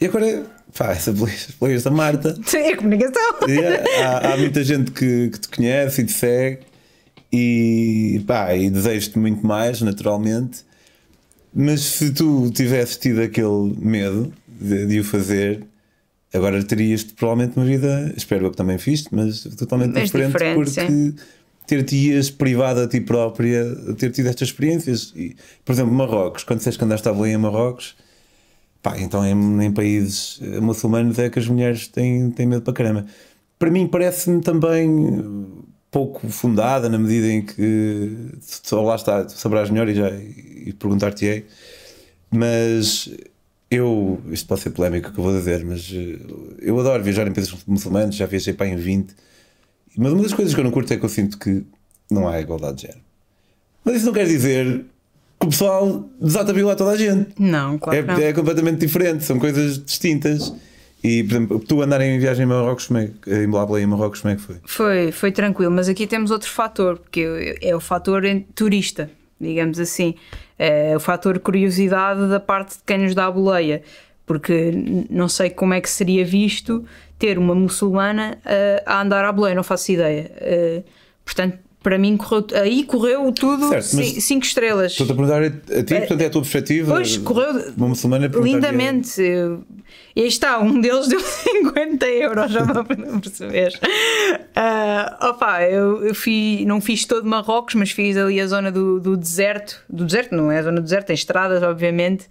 E 0.00 0.06
agora, 0.06 0.46
pá, 0.76 0.92
essa 0.92 1.14
players 1.58 1.82
da 1.82 1.90
Marta. 1.90 2.36
É 2.54 2.76
comunicação. 2.76 3.22
há, 4.04 4.32
há, 4.32 4.36
muita 4.36 4.62
gente 4.62 4.90
que, 4.90 5.30
que 5.30 5.40
te 5.40 5.48
conhece 5.48 6.02
e 6.02 6.04
te 6.04 6.12
segue 6.12 6.60
e, 7.36 8.20
pá, 8.20 8.54
e 8.54 8.70
desejo-te 8.70 9.18
muito 9.18 9.46
mais, 9.46 9.80
naturalmente. 9.80 10.64
Mas 11.54 11.80
se 11.80 12.12
tu 12.12 12.50
tivesses 12.50 12.96
tido 12.96 13.20
aquele 13.20 13.74
medo 13.78 14.32
de, 14.46 14.86
de 14.86 15.00
o 15.00 15.04
fazer, 15.04 15.64
agora 16.32 16.62
terias 16.62 17.02
provavelmente 17.02 17.56
uma 17.56 17.64
vida, 17.64 18.12
espero 18.16 18.46
eu 18.46 18.50
que 18.50 18.56
também 18.56 18.78
fiz, 18.78 19.06
mas 19.10 19.42
totalmente 19.56 19.94
mas 19.94 20.04
diferente, 20.04 20.32
diferente, 20.32 20.54
porque 20.54 21.14
ter-te-ias 21.66 22.30
privado 22.30 22.80
a 22.80 22.86
ti 22.86 23.00
própria, 23.00 23.74
ter 23.96 24.10
tido 24.10 24.28
estas 24.28 24.48
experiências. 24.48 25.12
E, 25.16 25.34
por 25.64 25.72
exemplo, 25.72 25.92
Marrocos, 25.92 26.44
quando 26.44 26.58
disseste 26.58 26.78
que 26.78 26.84
andaste 26.84 27.08
a 27.08 27.12
em 27.12 27.36
Marrocos, 27.36 27.96
pá, 28.82 28.98
então 28.98 29.24
em, 29.24 29.64
em 29.64 29.72
países 29.72 30.40
muçulmanos 30.60 31.18
é 31.18 31.28
que 31.28 31.38
as 31.38 31.48
mulheres 31.48 31.88
têm, 31.88 32.30
têm 32.30 32.46
medo 32.46 32.62
para 32.62 32.72
caramba. 32.72 33.06
Para 33.58 33.70
mim 33.70 33.86
parece-me 33.86 34.42
também 34.42 35.64
pouco 35.96 36.28
fundada 36.28 36.90
na 36.90 36.98
medida 36.98 37.26
em 37.26 37.40
que 37.40 38.28
só 38.42 38.82
lá 38.82 38.96
está, 38.96 39.24
tu 39.24 39.32
sabrás 39.32 39.70
melhor 39.70 39.88
e, 39.88 39.94
já, 39.94 40.10
e 40.10 40.70
perguntar-te-ei, 40.78 41.46
mas 42.30 43.10
eu, 43.70 44.20
isto 44.30 44.46
pode 44.46 44.60
ser 44.60 44.70
polémico 44.72 45.10
que 45.10 45.18
eu 45.18 45.24
vou 45.24 45.32
dizer, 45.32 45.64
mas 45.64 45.90
eh, 45.90 46.18
eu 46.60 46.78
adoro 46.78 47.02
viajar 47.02 47.26
em 47.26 47.32
países 47.32 47.56
muçulmanos, 47.66 48.14
já 48.14 48.26
viajei 48.26 48.52
para 48.52 48.68
em 48.68 48.76
20, 48.76 49.16
mas 49.96 50.12
uma 50.12 50.22
das 50.22 50.34
coisas 50.34 50.52
que 50.52 50.60
eu 50.60 50.64
não 50.64 50.70
curto 50.70 50.92
é 50.92 50.98
que 50.98 51.04
eu 51.06 51.08
sinto 51.08 51.38
que 51.38 51.64
não 52.10 52.28
há 52.28 52.38
igualdade 52.42 52.76
de 52.76 52.82
género. 52.82 53.00
Mas 53.82 53.96
isso 53.96 54.04
não 54.04 54.12
quer 54.12 54.26
dizer 54.26 54.84
que 55.40 55.46
o 55.46 55.48
pessoal 55.48 56.06
desata 56.20 56.52
violar 56.52 56.76
toda 56.76 56.90
a 56.90 56.96
gente. 56.98 57.30
Não, 57.38 57.78
claro. 57.78 57.98
É, 57.98 58.02
não. 58.02 58.18
é 58.18 58.34
completamente 58.34 58.80
diferente, 58.80 59.24
são 59.24 59.38
coisas 59.38 59.82
distintas. 59.82 60.52
E, 61.04 61.22
por 61.22 61.30
exemplo, 61.32 61.60
tu 61.60 61.82
andar 61.82 62.00
em 62.00 62.18
viagem 62.18 62.44
em 62.44 62.48
Marrocos, 62.48 62.86
como 62.86 62.98
é, 62.98 63.10
em 63.26 63.48
Blabla 63.48 63.80
em 63.80 63.86
Marrocos, 63.86 64.20
como 64.20 64.32
é 64.32 64.36
que 64.36 64.42
foi? 64.42 64.56
Foi, 64.64 65.12
foi 65.12 65.32
tranquilo, 65.32 65.70
mas 65.70 65.88
aqui 65.88 66.06
temos 66.06 66.30
outro 66.30 66.50
fator, 66.50 66.98
porque 66.98 67.56
é 67.60 67.76
o 67.76 67.80
fator 67.80 68.22
turista, 68.54 69.10
digamos 69.40 69.78
assim. 69.78 70.14
É 70.58 70.96
o 70.96 71.00
fator 71.00 71.38
curiosidade 71.38 72.28
da 72.28 72.40
parte 72.40 72.78
de 72.78 72.82
quem 72.84 72.98
nos 72.98 73.14
dá 73.14 73.26
a 73.26 73.30
boleia, 73.30 73.82
porque 74.24 74.72
não 75.08 75.28
sei 75.28 75.50
como 75.50 75.74
é 75.74 75.80
que 75.80 75.88
seria 75.88 76.24
visto 76.24 76.84
ter 77.18 77.38
uma 77.38 77.54
muçulmana 77.54 78.38
a, 78.86 78.96
a 78.98 79.02
andar 79.02 79.24
à 79.24 79.32
boleia, 79.32 79.54
não 79.54 79.62
faço 79.62 79.92
ideia. 79.92 80.30
Uh, 80.40 80.84
portanto, 81.24 81.58
para 81.82 81.98
mim 81.98 82.16
correu, 82.16 82.46
aí 82.54 82.84
correu 82.84 83.30
tudo 83.32 83.70
5 83.80 84.44
estrelas. 84.44 84.92
Estou-te 84.92 85.12
a 85.12 85.14
perguntar 85.14 85.42
a 85.42 85.50
ti, 85.84 85.94
é, 85.94 85.98
portanto 86.00 86.20
é 86.20 86.26
a 86.26 86.30
tua 86.30 86.42
perspectiva. 86.42 86.94
Pois, 86.94 87.16
correu 87.18 87.72
uma 87.76 87.88
muçulmana 87.88 88.26
lindamente. 88.26 89.20
E 90.14 90.22
aí 90.22 90.28
está, 90.28 90.58
um 90.58 90.80
deles 90.80 91.06
deu 91.08 91.20
50 91.20 92.06
euros, 92.06 92.50
já 92.50 92.64
para 92.64 92.84
perceber. 92.84 93.78
Uh, 94.32 95.26
opa, 95.28 95.62
eu, 95.62 96.04
eu 96.06 96.14
fiz, 96.14 96.66
não 96.66 96.80
fiz 96.80 97.04
todo 97.04 97.28
Marrocos, 97.28 97.74
mas 97.74 97.90
fiz 97.90 98.16
ali 98.16 98.40
a 98.40 98.46
zona 98.46 98.72
do, 98.72 98.98
do 98.98 99.16
deserto. 99.16 99.84
Do 99.88 100.04
deserto, 100.04 100.34
não 100.34 100.50
é 100.50 100.58
a 100.58 100.62
zona 100.62 100.80
do 100.80 100.84
deserto, 100.84 101.06
tem 101.06 101.14
estradas, 101.14 101.62
obviamente. 101.62 102.26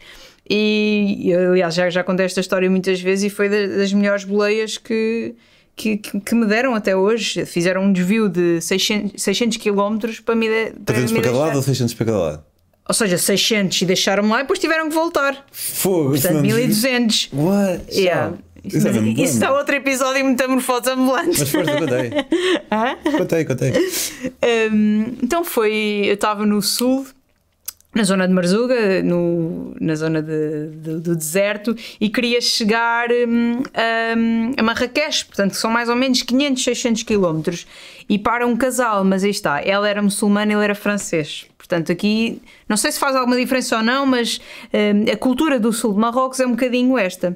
E 0.49 1.31
aliás, 1.33 1.73
já, 1.73 1.89
já 1.89 2.03
contei 2.03 2.25
esta 2.25 2.39
história 2.39 2.69
muitas 2.69 2.99
vezes 3.01 3.31
e 3.31 3.35
foi 3.35 3.49
das 3.49 3.93
melhores 3.93 4.23
boleias 4.23 4.77
que 4.77 5.35
que, 5.75 5.97
que, 5.97 6.19
que, 6.19 6.35
me 6.35 6.45
deram 6.45 6.73
até 6.73 6.95
hoje. 6.95 7.45
Fizeram 7.45 7.83
um 7.83 7.93
desvio 7.93 8.29
de 8.29 8.61
600, 8.61 9.21
600 9.21 9.57
km 9.57 9.97
para 10.23 10.35
me, 10.35 10.47
para 10.47 10.95
300 10.95 11.11
para 11.11 11.21
cada 11.21 11.37
lado 11.37 11.55
ou 11.57 11.61
600 11.61 11.93
para 11.93 12.05
cada 12.05 12.17
lado? 12.17 12.43
Ou 12.87 12.93
seja, 12.93 13.17
600 13.17 13.81
e 13.81 13.85
deixaram-me 13.85 14.29
lá 14.29 14.39
e 14.39 14.41
depois 14.43 14.59
tiveram 14.59 14.87
que 14.87 14.95
voltar. 14.95 15.45
Fogo, 15.51 16.11
Portanto, 16.11 16.41
1200. 16.41 17.29
What? 17.33 17.83
Yeah. 17.91 18.33
Isso, 18.63 18.87
é 18.87 18.91
isso 18.91 19.43
é 19.43 19.51
outro 19.51 19.75
episódio 19.75 20.23
de 20.23 20.29
metamorfose 20.29 20.89
ambulante. 20.89 21.39
Mas 21.39 21.49
força, 21.49 21.77
contei. 21.77 22.11
contei, 23.17 23.45
contei. 23.45 23.73
Um, 24.71 25.17
então 25.21 25.43
foi. 25.43 26.03
Eu 26.05 26.15
estava 26.15 26.45
no 26.45 26.61
sul 26.61 27.05
na 27.95 28.03
zona 28.03 28.27
de 28.27 28.33
Marzuga, 28.33 29.01
no, 29.01 29.73
na 29.79 29.95
zona 29.95 30.21
de, 30.21 30.67
de, 30.67 30.99
do 30.99 31.15
deserto, 31.15 31.73
e 31.99 32.09
queria 32.09 32.41
chegar 32.41 33.07
um, 33.09 33.63
a, 33.73 34.59
a 34.59 34.63
Marrakech, 34.63 35.25
portanto 35.25 35.53
são 35.53 35.71
mais 35.71 35.87
ou 35.87 35.95
menos 35.95 36.21
500, 36.21 36.61
600 36.61 37.03
quilómetros, 37.03 37.65
e 38.09 38.19
para 38.19 38.45
um 38.45 38.57
casal, 38.57 39.05
mas 39.05 39.23
aí 39.23 39.31
está, 39.31 39.61
ela 39.61 39.87
era 39.87 40.01
muçulmana 40.01 40.51
ele 40.51 40.63
era 40.63 40.75
francês. 40.75 41.47
Portanto, 41.57 41.91
aqui 41.91 42.41
não 42.69 42.77
sei 42.77 42.91
se 42.91 42.99
faz 42.99 43.15
alguma 43.15 43.37
diferença 43.37 43.77
ou 43.77 43.83
não, 43.83 44.05
mas 44.05 44.39
um, 44.71 45.11
a 45.11 45.15
cultura 45.15 45.59
do 45.59 45.71
sul 45.71 45.93
de 45.93 45.99
Marrocos 45.99 46.39
é 46.39 46.45
um 46.45 46.51
bocadinho 46.51 46.97
esta. 46.97 47.35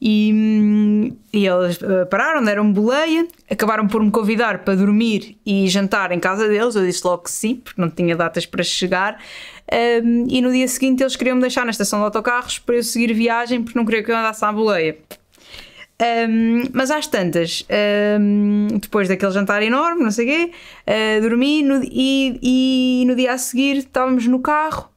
E, 0.00 1.12
e 1.32 1.46
eles 1.46 1.80
uh, 1.80 2.06
pararam, 2.10 2.44
deram-me 2.44 2.72
boleia, 2.72 3.26
acabaram 3.50 3.88
por 3.88 4.02
me 4.02 4.10
convidar 4.10 4.58
para 4.58 4.74
dormir 4.74 5.38
e 5.44 5.66
jantar 5.68 6.12
em 6.12 6.20
casa 6.20 6.48
deles. 6.48 6.74
Eu 6.74 6.84
disse 6.84 7.06
logo 7.06 7.22
que 7.24 7.30
sim, 7.30 7.56
porque 7.56 7.80
não 7.80 7.88
tinha 7.88 8.14
datas 8.14 8.44
para 8.44 8.62
chegar. 8.62 9.18
Um, 9.72 10.26
e 10.28 10.40
no 10.40 10.52
dia 10.52 10.68
seguinte 10.68 11.02
eles 11.02 11.16
queriam 11.16 11.34
me 11.34 11.40
deixar 11.40 11.64
na 11.64 11.70
estação 11.70 11.98
de 11.98 12.04
autocarros 12.04 12.58
para 12.58 12.76
eu 12.76 12.82
seguir 12.82 13.12
viagem 13.12 13.62
porque 13.64 13.76
não 13.76 13.84
queria 13.84 14.02
que 14.02 14.10
eu 14.10 14.16
andasse 14.16 14.44
à 14.44 14.52
boleia. 14.52 14.96
Um, 16.28 16.64
mas 16.74 16.90
às 16.90 17.06
tantas, 17.06 17.64
um, 18.20 18.66
depois 18.78 19.08
daquele 19.08 19.32
jantar 19.32 19.62
enorme, 19.62 20.04
não 20.04 20.10
sei 20.10 20.26
o 20.26 20.28
quê, 20.28 20.52
uh, 20.86 21.22
dormi 21.22 21.62
no, 21.62 21.82
e, 21.82 22.38
e, 22.42 23.04
no 23.06 23.16
dia 23.16 23.32
a 23.32 23.38
seguir 23.38 23.78
estávamos 23.78 24.26
no 24.26 24.38
carro 24.40 24.90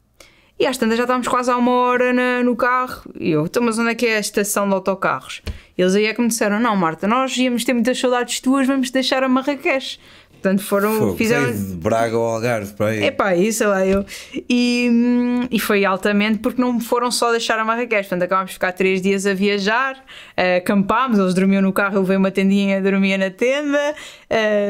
e 0.60 0.65
às 0.65 0.78
tantas 0.78 0.98
já 0.98 1.04
estávamos 1.04 1.28
quase 1.28 1.50
há 1.50 1.56
uma 1.56 1.72
hora 1.72 2.12
na, 2.12 2.43
no 2.43 2.56
carro. 2.56 3.10
E 3.17 3.32
eu, 3.32 3.45
então, 3.45 3.63
mas 3.63 3.80
onde 3.80 3.91
é 3.91 3.95
que 3.95 4.06
é 4.06 4.17
a 4.17 4.19
estação 4.19 4.67
de 4.67 4.74
autocarros? 4.74 5.41
Eles 5.78 5.95
aí 5.95 6.06
é 6.06 6.13
que 6.13 6.22
me 6.22 6.28
disseram: 6.28 6.60
Não, 6.60 6.76
Marta, 6.76 7.08
nós 7.08 7.36
íamos 7.38 7.63
ter 7.63 7.74
muitas 7.74 7.98
saudades 7.98 8.41
tuas, 8.41 8.67
vamos 8.67 8.91
deixar 8.91 9.24
a 9.24 9.30
Marrakech 9.30 10.00
Portanto, 10.41 10.63
foram. 10.63 10.97
Fogo, 10.97 11.17
fizeram. 11.17 11.52
de 11.52 11.75
Braga 11.75 12.17
ou 12.17 12.25
Algarve, 12.25 12.73
para 12.73 12.88
aí. 12.88 13.04
É 13.04 13.12
pá, 13.12 13.36
isso 13.36 13.67
lá 13.67 13.86
eu. 13.86 14.06
E, 14.49 14.89
hum, 14.89 15.47
e 15.52 15.60
foi 15.60 15.84
altamente 15.84 16.39
porque 16.39 16.62
não 16.62 16.73
me 16.73 16.82
foram 16.82 17.12
só 17.12 17.32
deixar 17.32 17.60
a 17.60 17.65
Marrakech. 17.65 18.08
Portanto, 18.08 18.23
acabámos 18.23 18.52
de 18.52 18.54
ficar 18.54 18.71
três 18.71 19.02
dias 19.02 19.25
a 19.25 19.34
viajar, 19.34 20.02
eh, 20.38 20.58
acampámos, 20.58 21.19
eles 21.19 21.34
dormiam 21.34 21.62
no 21.62 21.73
carro, 21.73 21.97
eu 21.97 22.02
levei 22.02 22.15
uma 22.15 22.32
tendinha, 22.32 22.82
dormia 22.82 23.17
na 23.17 23.30
tenda. 23.30 23.93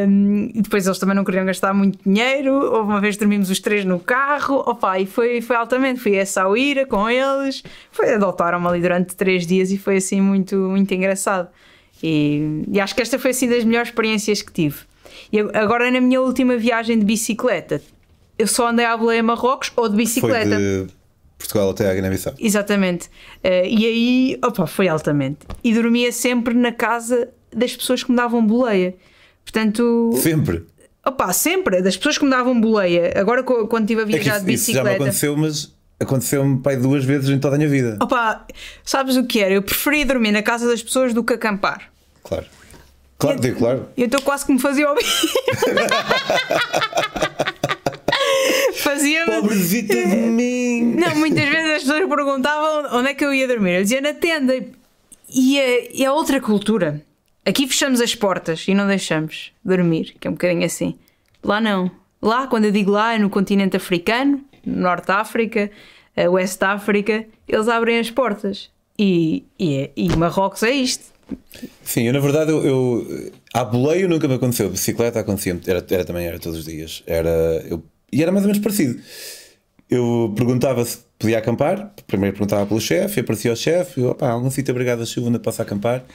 hum, 0.07 0.49
e 0.55 0.61
depois 0.61 0.87
eles 0.87 0.97
também 0.97 1.15
não 1.15 1.23
queriam 1.23 1.45
gastar 1.45 1.71
muito 1.71 1.99
dinheiro. 2.03 2.51
Houve 2.53 2.89
uma 2.89 2.99
vez 2.99 3.15
dormimos 3.15 3.51
os 3.51 3.59
três 3.59 3.85
no 3.85 3.99
carro. 3.99 4.63
Opa, 4.65 4.99
e 4.99 5.05
foi, 5.05 5.39
foi 5.39 5.55
altamente. 5.55 5.99
Fui 5.99 6.19
a 6.19 6.25
Saúira 6.25 6.87
com 6.87 7.07
eles. 7.07 7.63
Foi, 7.91 8.15
adotaram-me 8.15 8.67
ali 8.67 8.81
durante 8.81 9.15
três 9.15 9.45
dias 9.45 9.71
e 9.71 9.77
foi 9.77 9.97
assim 9.97 10.19
muito, 10.19 10.55
muito 10.55 10.91
engraçado. 10.95 11.47
E, 12.01 12.63
e 12.71 12.79
acho 12.79 12.95
que 12.95 13.01
esta 13.03 13.19
foi 13.19 13.31
assim 13.31 13.47
das 13.47 13.63
melhores 13.63 13.89
experiências 13.89 14.41
que 14.41 14.51
tive. 14.51 14.89
E 15.31 15.39
agora 15.53 15.89
na 15.91 16.01
minha 16.01 16.21
última 16.21 16.57
viagem 16.57 16.97
de 16.99 17.05
bicicleta, 17.05 17.81
eu 18.37 18.47
só 18.47 18.67
andei 18.69 18.85
à 18.85 18.95
boleia 18.95 19.21
Marrocos 19.23 19.71
ou 19.75 19.85
de 19.87 19.95
Foi 19.95 20.03
bicicleta. 20.03 20.57
de 20.57 20.87
Portugal 21.37 21.69
até 21.69 21.89
à 21.89 21.93
Guiné-Bissau. 21.95 22.33
Exatamente. 22.39 23.09
Eh, 23.43 23.67
e 23.69 23.85
aí, 23.85 24.39
opa, 24.43 24.67
foi 24.67 24.87
altamente. 24.87 25.39
E 25.63 25.73
dormia 25.73 26.11
sempre 26.11 26.53
na 26.53 26.71
casa 26.71 27.29
das 27.55 27.75
pessoas 27.75 28.03
que 28.03 28.11
me 28.11 28.17
davam 28.17 28.45
boleia. 28.45 28.95
Portanto, 29.43 30.11
Sempre. 30.21 30.65
opa, 31.05 31.31
sempre, 31.33 31.81
das 31.81 31.97
pessoas 31.97 32.17
que 32.17 32.23
me 32.25 32.29
davam 32.29 32.59
boleia. 32.59 33.13
Agora, 33.15 33.41
quando 33.43 33.83
estive 33.83 34.01
a 34.01 34.03
É 34.03 34.05
viajar 34.05 34.35
isso, 34.37 34.45
de 34.45 34.53
isso 34.53 34.71
já 34.71 34.83
me 34.83 34.89
bicicleta. 34.89 35.03
aconteceu, 35.03 35.37
mas 35.37 35.73
aconteceu-me 35.99 36.59
pai 36.61 36.75
duas 36.77 37.03
vezes 37.03 37.29
em 37.29 37.39
toda 37.39 37.55
a 37.55 37.57
minha 37.57 37.69
vida. 37.69 37.97
Opa, 38.01 38.45
sabes 38.83 39.15
o 39.17 39.25
que 39.25 39.39
era? 39.39 39.53
Eu 39.53 39.61
preferia 39.63 40.05
dormir 40.05 40.31
na 40.31 40.43
casa 40.43 40.67
das 40.67 40.83
pessoas 40.83 41.13
do 41.13 41.23
que 41.23 41.33
acampar. 41.33 41.89
Claro. 42.23 42.45
Claro, 43.19 43.39
digo, 43.39 43.57
claro. 43.59 43.89
E 43.97 44.03
então 44.05 44.21
quase 44.21 44.45
que 44.45 44.53
me 44.53 44.59
fazia 44.59 44.89
ouvir. 44.89 45.03
Fazia-me. 48.75 49.41
Pobrezita 49.41 49.95
de 49.95 50.15
mim! 50.15 50.95
Não, 50.95 51.15
muitas 51.15 51.47
vezes 51.47 51.69
as 51.71 51.83
pessoas 51.83 52.07
perguntavam 52.07 52.97
onde 52.97 53.09
é 53.09 53.13
que 53.13 53.23
eu 53.25 53.33
ia 53.33 53.47
dormir. 53.47 53.75
Eu 53.75 53.83
dizia 53.83 54.01
na 54.01 54.13
tenda. 54.13 54.53
E 55.29 55.59
é, 55.59 56.11
outra 56.11 56.39
cultura. 56.41 57.01
Aqui 57.45 57.67
fechamos 57.67 58.01
as 58.01 58.15
portas 58.15 58.65
e 58.67 58.73
não 58.73 58.87
deixamos 58.87 59.51
dormir, 59.63 60.15
que 60.19 60.27
é 60.27 60.31
um 60.31 60.33
bocadinho 60.33 60.65
assim. 60.65 60.95
Lá 61.43 61.59
não. 61.61 61.89
Lá, 62.21 62.47
quando 62.47 62.65
eu 62.65 62.71
digo 62.71 62.91
lá, 62.91 63.13
é 63.13 63.17
no 63.17 63.29
continente 63.29 63.77
africano, 63.77 64.41
no 64.65 64.81
Norte 64.81 65.05
de 65.05 65.11
África, 65.11 65.71
eh, 66.15 66.27
West 66.27 66.61
África, 66.61 67.25
eles 67.47 67.67
abrem 67.67 67.99
as 67.99 68.11
portas. 68.11 68.69
E, 68.97 69.43
e, 69.57 69.75
é- 69.77 69.91
e 69.95 70.09
Marrocos 70.15 70.63
é 70.63 70.71
isto. 70.71 71.05
Sim, 71.83 72.03
eu 72.03 72.13
na 72.13 72.19
verdade 72.19 72.51
eu, 72.51 72.63
eu 72.65 73.31
à 73.53 73.63
boleio 73.63 74.07
nunca 74.07 74.27
me 74.27 74.35
aconteceu, 74.35 74.67
a 74.67 74.69
bicicleta 74.69 75.19
acontecia 75.19 75.59
era, 75.67 75.85
era 75.89 76.05
também 76.05 76.25
era 76.25 76.39
todos 76.39 76.59
os 76.59 76.65
dias. 76.65 77.03
Era, 77.07 77.29
eu, 77.69 77.83
e 78.11 78.21
era 78.21 78.31
mais 78.31 78.43
ou 78.45 78.49
menos 78.51 78.61
parecido. 78.63 78.99
Eu 79.89 80.33
perguntava 80.35 80.85
se 80.85 80.99
podia 81.17 81.39
acampar, 81.39 81.93
primeiro 82.05 82.35
perguntava 82.35 82.65
pelo 82.65 82.79
chefe, 82.79 83.21
aparecia 83.21 83.51
o 83.51 83.55
chefe, 83.55 84.01
eu, 84.01 84.11
opá, 84.11 84.29
algum 84.29 84.49
sítio 84.51 84.71
obrigado 84.71 85.01
a 85.01 85.05
chuva 85.05 85.29
onde 85.29 85.39
posso 85.39 85.61
acampar 85.61 86.05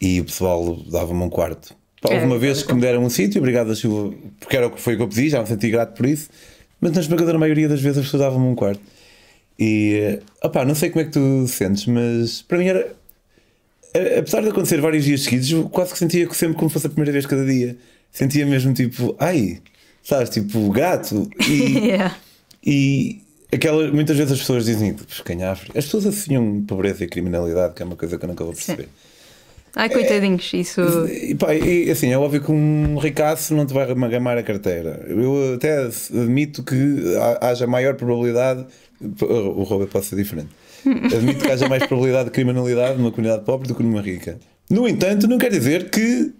e 0.00 0.20
o 0.20 0.24
pessoal 0.24 0.76
dava-me 0.90 1.22
um 1.22 1.28
quarto. 1.28 1.74
Pá, 2.00 2.10
houve 2.10 2.22
É, 2.22 2.26
uma 2.26 2.38
vez 2.38 2.62
que 2.62 2.72
me 2.72 2.80
deram 2.80 3.02
um 3.04 3.10
sítio, 3.10 3.38
obrigado 3.40 3.72
a 3.72 3.74
chuva, 3.74 4.14
porque 4.38 4.56
era 4.56 4.68
o 4.68 4.70
que 4.70 4.80
foi 4.80 4.94
o 4.94 4.96
que 4.98 5.02
eu 5.02 5.08
pedi, 5.08 5.28
já 5.30 5.40
me 5.40 5.46
senti 5.48 5.68
grato 5.68 5.96
por 5.96 6.06
isso, 6.06 6.30
mas 6.80 6.92
na 6.92 7.00
esmagadora 7.00 7.38
maioria 7.38 7.68
das 7.68 7.80
vezes 7.80 7.98
as 7.98 8.04
pessoas 8.04 8.22
davam-me 8.22 8.46
um 8.46 8.54
quarto. 8.54 8.80
E 9.58 10.18
opá, 10.42 10.64
não 10.64 10.74
sei 10.74 10.90
como 10.90 11.02
é 11.02 11.04
que 11.04 11.12
tu 11.12 11.46
sentes, 11.48 11.86
mas 11.86 12.42
para 12.42 12.58
mim 12.58 12.66
era 12.66 12.80
a- 12.80 13.01
apesar 14.18 14.42
de 14.42 14.48
acontecer 14.48 14.80
vários 14.80 15.04
dias 15.04 15.22
seguidos, 15.22 15.50
eu 15.50 15.68
quase 15.68 15.92
que 15.92 15.98
sentia 15.98 16.26
que 16.26 16.36
sempre 16.36 16.56
como 16.56 16.70
fosse 16.70 16.86
a 16.86 16.90
primeira 16.90 17.12
vez 17.12 17.26
cada 17.26 17.44
dia. 17.44 17.76
Sentia 18.10 18.44
mesmo 18.46 18.72
tipo, 18.74 19.14
ai, 19.18 19.60
sabes, 20.02 20.30
tipo 20.30 20.70
gato. 20.70 21.28
E, 21.48 21.78
Yeah. 21.88 22.16
e 22.64 23.20
aquela, 23.52 23.90
muitas 23.90 24.16
vezes 24.16 24.32
as 24.32 24.38
pessoas 24.40 24.64
dizem, 24.64 24.92
tipo, 24.92 25.22
canhafre. 25.24 25.70
As 25.76 25.84
pessoas 25.84 26.06
associam 26.06 26.62
pobreza 26.66 27.04
e 27.04 27.08
criminalidade, 27.08 27.74
que 27.74 27.82
é 27.82 27.86
uma 27.86 27.96
coisa 27.96 28.18
que 28.18 28.24
eu 28.24 28.28
nunca 28.28 28.44
vou 28.44 28.52
perceber. 28.52 28.88
Ai, 29.74 29.88
coitadinhos, 29.88 30.50
isso. 30.52 30.82
E, 31.08 31.34
pá, 31.34 31.54
e, 31.54 31.90
assim, 31.90 32.12
é 32.12 32.18
óbvio 32.18 32.42
que 32.42 32.52
um 32.52 32.98
ricaço 32.98 33.54
não 33.54 33.64
te 33.64 33.72
vai 33.72 33.86
gamar 34.10 34.36
a 34.36 34.42
carteira. 34.42 35.02
Eu 35.08 35.54
até 35.54 35.86
admito 36.10 36.62
que 36.62 36.74
ha- 37.16 37.48
haja 37.48 37.66
maior 37.66 37.94
probabilidade. 37.94 38.66
O 39.22 39.62
roubo 39.62 39.86
pode 39.86 40.04
ser 40.04 40.16
diferente. 40.16 40.50
Admito 40.86 41.44
que 41.44 41.50
haja 41.50 41.68
mais 41.68 41.86
probabilidade 41.86 42.26
de 42.26 42.30
criminalidade 42.30 42.98
numa 42.98 43.10
comunidade 43.10 43.44
pobre 43.44 43.68
do 43.68 43.74
que 43.74 43.82
numa 43.82 44.00
rica. 44.00 44.38
No 44.68 44.88
entanto, 44.88 45.26
não 45.26 45.38
quer 45.38 45.50
dizer 45.50 45.90
que 45.90 46.32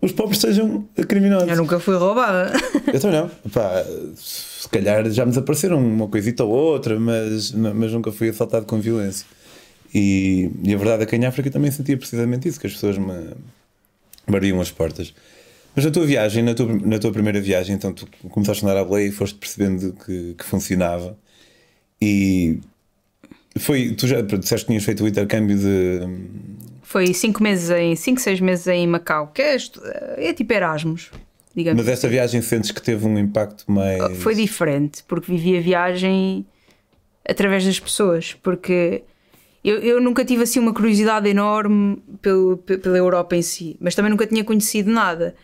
os 0.00 0.12
pobres 0.12 0.40
sejam 0.40 0.86
criminosos. 1.08 1.48
Eu 1.48 1.56
nunca 1.56 1.80
fui 1.80 1.96
roubada. 1.96 2.52
Eu 2.92 3.00
também 3.00 3.20
não. 3.20 3.30
Pá, 3.50 3.84
se 4.16 4.68
calhar 4.68 5.08
já 5.10 5.24
me 5.24 5.30
desapareceram 5.30 5.78
uma 5.78 6.08
coisita 6.08 6.44
ou 6.44 6.50
outra, 6.50 6.98
mas, 6.98 7.52
mas 7.52 7.92
nunca 7.92 8.12
fui 8.12 8.28
assaltado 8.28 8.66
com 8.66 8.80
violência. 8.80 9.26
E, 9.94 10.50
e 10.62 10.74
a 10.74 10.76
verdade 10.76 11.02
é 11.02 11.06
que 11.06 11.16
em 11.16 11.24
África 11.24 11.50
também 11.50 11.70
sentia 11.70 11.96
precisamente 11.96 12.48
isso, 12.48 12.60
que 12.60 12.66
as 12.66 12.72
pessoas 12.74 12.98
me 12.98 13.32
abriam 14.26 14.60
as 14.60 14.70
portas. 14.70 15.14
Mas 15.74 15.84
na 15.84 15.90
tua 15.90 16.06
viagem, 16.06 16.42
na 16.42 16.54
tua, 16.54 16.66
na 16.66 16.98
tua 16.98 17.12
primeira 17.12 17.40
viagem, 17.40 17.76
então 17.76 17.92
tu 17.92 18.08
começaste 18.30 18.64
a 18.64 18.68
andar 18.68 18.80
à 18.80 18.84
boleia 18.84 19.08
e 19.08 19.12
foste 19.12 19.38
percebendo 19.38 19.92
que, 19.92 20.34
que 20.34 20.44
funcionava. 20.44 21.16
E 22.00 22.60
foi, 23.58 23.92
tu 23.92 24.06
já 24.06 24.20
disseste 24.20 24.66
que 24.66 24.72
tinhas 24.72 24.84
feito 24.84 25.04
o 25.04 25.08
intercâmbio 25.08 25.56
de. 25.56 26.00
Foi 26.82 27.12
5 27.12 27.42
meses 27.42 27.70
em 27.70 27.94
5, 27.96 28.20
6 28.20 28.40
meses 28.40 28.66
em 28.68 28.86
Macau, 28.86 29.28
que 29.34 29.42
é, 29.42 29.56
é 30.18 30.32
tipo 30.32 30.52
Erasmus, 30.52 31.10
digamos. 31.54 31.82
Mas 31.82 31.92
esta 31.92 32.08
viagem 32.08 32.40
sentes 32.40 32.70
que 32.70 32.80
teve 32.80 33.04
um 33.06 33.18
impacto 33.18 33.64
mais. 33.70 34.16
Foi 34.18 34.34
diferente, 34.34 35.02
porque 35.06 35.30
vivi 35.32 35.56
a 35.58 35.60
viagem 35.60 36.46
através 37.28 37.64
das 37.64 37.80
pessoas, 37.80 38.34
porque 38.40 39.02
eu, 39.64 39.78
eu 39.78 40.00
nunca 40.00 40.24
tive 40.24 40.44
assim 40.44 40.60
uma 40.60 40.72
curiosidade 40.72 41.28
enorme 41.28 42.00
pelo, 42.22 42.56
pe- 42.58 42.78
pela 42.78 42.96
Europa 42.96 43.34
em 43.34 43.42
si, 43.42 43.76
mas 43.80 43.94
também 43.96 44.10
nunca 44.10 44.26
tinha 44.26 44.44
conhecido 44.44 44.90
nada. 44.90 45.34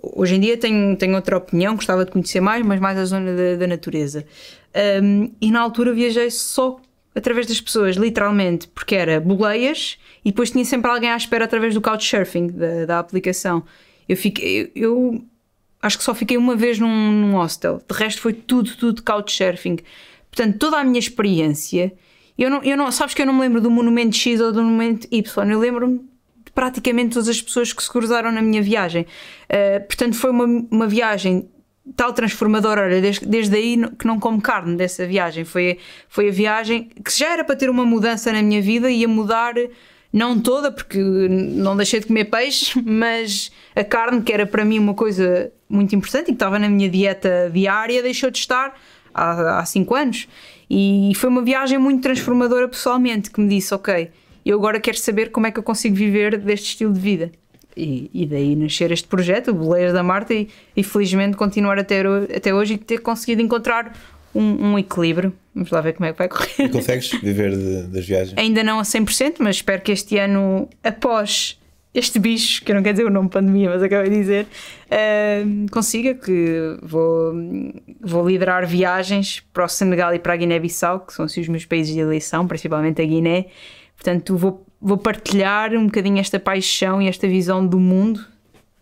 Hoje 0.00 0.36
em 0.36 0.40
dia 0.40 0.56
tenho, 0.56 0.96
tenho 0.96 1.14
outra 1.16 1.36
opinião, 1.36 1.74
gostava 1.74 2.04
de 2.04 2.10
conhecer 2.12 2.40
mais, 2.40 2.64
mas 2.64 2.78
mais 2.80 2.96
a 2.98 3.04
zona 3.04 3.34
da, 3.34 3.56
da 3.56 3.66
natureza. 3.66 4.24
Um, 5.02 5.30
e 5.40 5.50
na 5.50 5.60
altura 5.60 5.92
viajei 5.92 6.30
só 6.30 6.80
através 7.14 7.46
das 7.46 7.60
pessoas, 7.60 7.96
literalmente, 7.96 8.66
porque 8.68 8.94
era 8.94 9.20
boleias 9.20 9.98
e 10.24 10.30
depois 10.30 10.50
tinha 10.50 10.64
sempre 10.64 10.90
alguém 10.90 11.10
à 11.10 11.16
espera 11.16 11.44
através 11.44 11.72
do 11.74 11.80
couchsurfing, 11.80 12.48
da, 12.48 12.86
da 12.86 12.98
aplicação. 12.98 13.62
Eu, 14.08 14.16
fiquei, 14.16 14.72
eu, 14.74 15.24
acho 15.80 15.96
que 15.96 16.04
só 16.04 16.14
fiquei 16.14 16.36
uma 16.36 16.56
vez 16.56 16.78
num, 16.78 17.12
num 17.12 17.34
hostel, 17.34 17.80
de 17.88 17.96
resto 17.96 18.20
foi 18.20 18.32
tudo, 18.32 18.76
tudo 18.76 19.02
couchsurfing. 19.02 19.78
Portanto, 20.30 20.58
toda 20.58 20.78
a 20.78 20.84
minha 20.84 20.98
experiência, 20.98 21.92
eu 22.36 22.50
não, 22.50 22.62
eu 22.64 22.76
não, 22.76 22.90
sabes 22.90 23.14
que 23.14 23.22
eu 23.22 23.26
não 23.26 23.34
me 23.34 23.40
lembro 23.40 23.60
do 23.60 23.70
monumento 23.70 24.16
X 24.16 24.40
ou 24.40 24.52
do 24.52 24.62
monumento 24.62 25.06
Y, 25.10 25.50
eu 25.50 25.60
lembro-me 25.60 25.98
de 26.44 26.50
praticamente 26.52 27.14
todas 27.14 27.28
as 27.28 27.40
pessoas 27.40 27.72
que 27.72 27.82
se 27.82 27.88
cruzaram 27.88 28.32
na 28.32 28.42
minha 28.42 28.60
viagem. 28.60 29.06
Uh, 29.48 29.86
portanto, 29.86 30.16
foi 30.16 30.30
uma, 30.30 30.44
uma 30.44 30.86
viagem 30.88 31.48
tal 31.96 32.12
transformadora, 32.12 32.82
olha, 32.82 33.00
desde, 33.00 33.26
desde 33.26 33.56
aí 33.56 33.78
que 33.98 34.06
não 34.06 34.18
como 34.18 34.40
carne 34.40 34.76
dessa 34.76 35.06
viagem. 35.06 35.44
Foi, 35.44 35.78
foi 36.08 36.28
a 36.28 36.32
viagem 36.32 36.90
que 37.04 37.16
já 37.16 37.32
era 37.32 37.44
para 37.44 37.56
ter 37.56 37.68
uma 37.68 37.84
mudança 37.84 38.32
na 38.32 38.42
minha 38.42 38.62
vida, 38.62 38.90
ia 38.90 39.06
mudar, 39.06 39.54
não 40.12 40.40
toda, 40.40 40.72
porque 40.72 40.98
não 40.98 41.76
deixei 41.76 42.00
de 42.00 42.06
comer 42.06 42.24
peixe, 42.26 42.80
mas 42.84 43.52
a 43.74 43.84
carne, 43.84 44.22
que 44.22 44.32
era 44.32 44.46
para 44.46 44.64
mim 44.64 44.78
uma 44.78 44.94
coisa 44.94 45.52
muito 45.68 45.94
importante 45.94 46.24
e 46.24 46.26
que 46.26 46.32
estava 46.32 46.58
na 46.58 46.68
minha 46.68 46.88
dieta 46.88 47.50
diária, 47.52 48.02
deixou 48.02 48.30
de 48.30 48.38
estar 48.38 48.74
há, 49.12 49.58
há 49.58 49.64
cinco 49.64 49.94
anos. 49.94 50.26
E 50.70 51.12
foi 51.16 51.28
uma 51.28 51.42
viagem 51.42 51.78
muito 51.78 52.02
transformadora 52.02 52.66
pessoalmente, 52.66 53.30
que 53.30 53.40
me 53.40 53.48
disse, 53.48 53.74
ok, 53.74 54.10
eu 54.44 54.58
agora 54.58 54.80
quero 54.80 54.98
saber 54.98 55.30
como 55.30 55.46
é 55.46 55.50
que 55.50 55.58
eu 55.58 55.62
consigo 55.62 55.94
viver 55.94 56.38
deste 56.38 56.68
estilo 56.68 56.92
de 56.92 57.00
vida. 57.00 57.32
E, 57.76 58.10
e 58.14 58.26
daí 58.26 58.54
nascer 58.54 58.92
este 58.92 59.08
projeto, 59.08 59.50
o 59.50 59.54
Boleias 59.54 59.92
da 59.92 60.02
Marta, 60.02 60.32
e, 60.32 60.48
e 60.76 60.82
felizmente 60.84 61.36
continuar 61.36 61.78
até, 61.78 62.02
até 62.36 62.54
hoje 62.54 62.74
e 62.74 62.78
ter 62.78 62.98
conseguido 62.98 63.42
encontrar 63.42 63.92
um, 64.34 64.72
um 64.72 64.78
equilíbrio. 64.78 65.32
Vamos 65.54 65.70
lá 65.70 65.80
ver 65.80 65.92
como 65.94 66.06
é 66.08 66.12
que 66.12 66.18
vai 66.18 66.28
correr. 66.28 66.68
Consegues 66.70 67.10
viver 67.20 67.50
de- 67.56 67.82
das 67.88 68.06
viagens? 68.06 68.34
Ainda 68.36 68.62
não 68.62 68.78
a 68.78 68.82
100%, 68.82 69.36
mas 69.40 69.56
espero 69.56 69.82
que 69.82 69.92
este 69.92 70.18
ano, 70.18 70.68
após 70.82 71.58
este 71.92 72.18
bicho, 72.18 72.64
que 72.64 72.72
eu 72.72 72.74
não 72.76 72.82
quero 72.82 72.94
dizer 72.96 73.06
o 73.06 73.10
nome 73.10 73.28
pandemia, 73.28 73.70
mas 73.70 73.80
acabei 73.80 74.10
de 74.10 74.16
dizer, 74.16 74.46
ah, 74.90 75.44
consiga 75.70 76.12
que 76.14 76.76
vou, 76.82 77.32
vou 78.00 78.28
liderar 78.28 78.66
viagens 78.66 79.44
para 79.52 79.64
o 79.64 79.68
Senegal 79.68 80.12
e 80.12 80.18
para 80.18 80.32
a 80.32 80.36
Guiné-Bissau, 80.36 81.00
que 81.06 81.12
são 81.12 81.24
assim, 81.24 81.40
os 81.40 81.48
meus 81.48 81.64
países 81.64 81.94
de 81.94 82.00
eleição, 82.00 82.46
principalmente 82.48 83.00
a 83.00 83.04
Guiné. 83.04 83.46
Portanto, 83.96 84.36
vou, 84.36 84.66
vou 84.84 84.98
partilhar 84.98 85.72
um 85.72 85.86
bocadinho 85.86 86.18
esta 86.18 86.38
paixão 86.38 87.00
e 87.00 87.08
esta 87.08 87.26
visão 87.26 87.66
do 87.66 87.80
mundo 87.80 88.22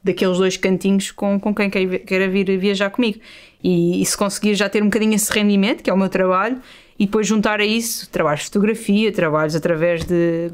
daqueles 0.02 0.36
dois 0.36 0.56
cantinhos 0.56 1.12
com, 1.12 1.38
com 1.38 1.54
quem 1.54 1.70
queira 1.70 2.28
vir 2.28 2.58
viajar 2.58 2.90
comigo. 2.90 3.20
E, 3.62 4.02
e 4.02 4.04
se 4.04 4.16
conseguir 4.18 4.56
já 4.56 4.68
ter 4.68 4.82
um 4.82 4.86
bocadinho 4.86 5.14
esse 5.14 5.32
rendimento, 5.32 5.80
que 5.80 5.88
é 5.88 5.92
o 5.92 5.96
meu 5.96 6.08
trabalho, 6.08 6.60
e 6.98 7.06
depois 7.06 7.24
juntar 7.24 7.60
a 7.60 7.64
isso 7.64 8.10
trabalhos 8.10 8.40
de 8.40 8.46
fotografia, 8.46 9.12
trabalhos 9.12 9.54
através 9.54 10.04
de, 10.04 10.50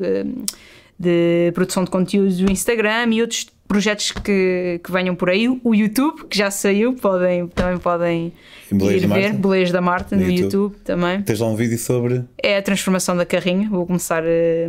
de 0.99 1.51
produção 1.55 1.83
de 1.83 1.91
conteúdos 1.91 2.37
do 2.37 2.53
Instagram 2.53 3.07
e 3.15 3.23
outros 3.23 3.47
projetos 3.69 4.11
que, 4.11 4.81
que 4.83 4.91
venham 4.91 5.15
por 5.15 5.29
aí. 5.31 5.47
O 5.63 5.75
YouTube, 5.75 6.25
que 6.29 6.37
já 6.39 6.51
saiu, 6.51 6.95
podem, 6.95 7.47
também 7.49 7.79
podem 7.79 8.33
ir 8.73 9.07
ver. 9.07 9.35
Boleias 9.35 9.71
da 9.71 9.81
Marta 9.83 10.17
no, 10.17 10.23
No 10.23 10.29
YouTube. 10.31 10.43
YouTube. 10.45 10.77
também. 10.83 11.23
Tens 11.23 11.39
lá 11.39 11.47
um 11.47 11.55
vídeo 11.55 11.79
sobre. 11.79 12.25
É 12.43 12.57
a 12.57 12.63
transformação 12.63 13.17
da 13.17 13.27
carrinha. 13.27 13.69
Vou 13.69 13.87
começar. 13.87 14.25
eh, 14.27 14.69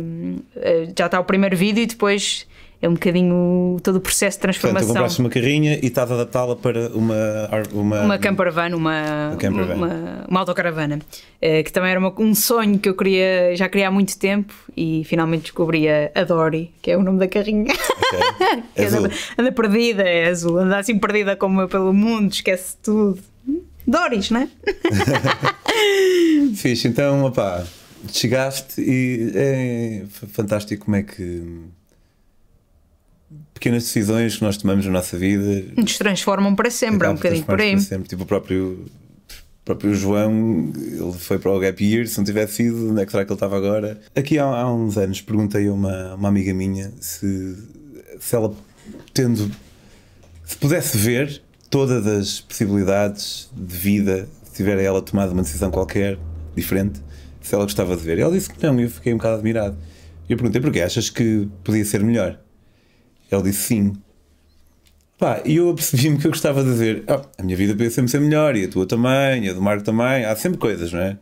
eh, 0.56 0.88
já 0.96 1.06
está 1.06 1.18
o 1.18 1.24
primeiro 1.24 1.56
vídeo 1.56 1.82
e 1.82 1.86
depois 1.86 2.46
é 2.82 2.88
um 2.88 2.94
bocadinho 2.94 3.76
todo 3.82 3.96
o 3.96 4.00
processo 4.00 4.38
de 4.38 4.40
Portanto, 4.46 4.56
tu 4.56 4.60
transformação. 4.62 4.88
compraste 4.94 5.20
uma 5.20 5.28
carrinha 5.30 5.74
e 5.82 5.86
estás 5.86 6.10
a 6.10 6.14
adaptá-la 6.14 6.56
para 6.56 6.88
uma. 6.90 7.14
Uma, 7.72 8.00
Uma 8.04 8.18
camper 8.18 8.50
van, 8.50 8.74
uma, 8.74 9.28
Uma 9.32 9.36
camper 9.36 9.64
van. 9.66 9.74
uma, 9.74 10.24
uma 10.28 10.40
autocaravana, 10.40 10.98
eh, 11.42 11.62
que 11.62 11.70
também 11.72 11.90
era 11.90 12.00
uma- 12.00 12.14
um 12.18 12.34
sonho 12.34 12.78
que 12.78 12.88
eu 12.88 12.94
queria, 12.94 13.54
já 13.54 13.68
queria 13.68 13.88
há 13.88 13.90
muito 13.90 14.18
tempo 14.18 14.54
e 14.76 15.02
finalmente 15.04 15.42
descobri 15.42 15.86
a, 15.88 16.24
Dory, 16.24 16.72
que 16.80 16.90
é 16.90 16.96
o 16.96 17.02
nome 17.02 17.18
da 17.18 17.28
carrinha. 17.28 17.72
Ok. 17.72 18.18
Que 18.74 18.82
Azul. 18.82 18.98
anda, 19.04 19.10
anda 19.38 19.52
perdida, 19.52 20.02
é 20.02 20.28
azul, 20.28 20.58
anda 20.58 20.78
assim 20.78 20.98
perdida 20.98 21.36
como 21.36 21.68
pelo 21.68 21.92
mundo, 21.92 22.32
esquece 22.32 22.76
tudo. 22.82 23.20
Doris, 23.86 24.30
não 24.30 24.40
é? 24.40 24.48
Fixe, 26.54 26.88
então, 26.88 27.24
opá, 27.24 27.64
chegaste 28.12 28.80
e 28.80 29.32
é 29.34 30.02
fantástico 30.32 30.84
como 30.84 30.96
é 30.96 31.02
que 31.02 31.42
pequenas 33.60 33.84
decisões 33.84 34.38
que 34.38 34.42
nós 34.42 34.56
tomamos 34.56 34.86
na 34.86 34.92
nossa 34.92 35.18
vida 35.18 35.66
Nos 35.76 35.98
transformam 35.98 36.56
para 36.56 36.70
sempre, 36.70 37.06
é 37.06 37.10
um 37.10 37.14
bocadinho 37.14 37.44
por 37.44 37.60
aí. 37.60 37.78
sempre. 37.78 38.08
Tipo 38.08 38.22
o 38.22 38.26
próprio, 38.26 38.86
o 39.28 39.64
próprio 39.64 39.94
João, 39.94 40.72
ele 40.74 41.12
foi 41.18 41.38
para 41.38 41.52
o 41.52 41.60
Gap 41.60 41.84
Year, 41.84 42.06
se 42.06 42.16
não 42.16 42.24
tivesse 42.24 42.54
sido, 42.54 42.90
onde 42.90 43.02
é 43.02 43.04
que 43.04 43.12
será 43.12 43.22
que 43.22 43.30
ele 43.30 43.36
estava 43.36 43.58
agora? 43.58 44.00
Aqui 44.16 44.38
há, 44.38 44.44
há 44.44 44.72
uns 44.74 44.96
anos 44.96 45.20
perguntei 45.20 45.68
a 45.68 45.72
uma, 45.72 46.14
uma 46.14 46.28
amiga 46.28 46.54
minha 46.54 46.90
se, 47.00 47.56
se 48.18 48.34
ela 48.34 48.52
tendo 49.12 49.50
se 50.46 50.56
pudesse 50.56 50.96
ver 50.96 51.42
todas 51.68 52.06
as 52.06 52.40
possibilidades 52.40 53.50
de 53.54 53.76
vida, 53.76 54.26
se 54.42 54.54
tiver 54.54 54.82
ela 54.82 55.02
tomado 55.02 55.32
uma 55.32 55.42
decisão 55.42 55.70
qualquer, 55.70 56.18
diferente, 56.56 57.00
se 57.42 57.54
ela 57.54 57.64
gostava 57.64 57.94
de 57.94 58.02
ver. 58.02 58.18
E 58.18 58.22
ela 58.22 58.32
disse 58.32 58.50
que 58.50 58.66
não, 58.66 58.80
e 58.80 58.84
eu 58.84 58.90
fiquei 58.90 59.12
um 59.12 59.16
bocado 59.18 59.36
admirado. 59.36 59.76
E 60.28 60.32
eu 60.32 60.36
perguntei 60.36 60.60
porquê, 60.60 60.80
achas 60.80 61.10
que 61.10 61.46
podia 61.62 61.84
ser 61.84 62.02
melhor? 62.02 62.40
Ela 63.30 63.42
disse 63.42 63.62
sim. 63.62 63.92
Pá, 65.18 65.42
e 65.44 65.56
eu 65.56 65.68
apercebi-me 65.68 66.16
que 66.18 66.26
eu 66.26 66.30
gostava 66.30 66.64
de 66.64 66.70
dizer: 66.70 67.04
"Ah, 67.06 67.22
a 67.38 67.42
minha 67.42 67.56
vida 67.56 67.74
podia 67.74 67.90
sempre 67.90 68.10
ser 68.10 68.20
melhor, 68.20 68.56
e 68.56 68.64
a 68.64 68.68
tua 68.68 68.86
também, 68.86 69.44
e 69.44 69.50
a 69.50 69.52
do 69.52 69.60
Marco 69.60 69.84
também, 69.84 70.24
há 70.24 70.34
sempre 70.34 70.58
coisas, 70.58 70.92
não 70.92 71.00
é? 71.00 71.18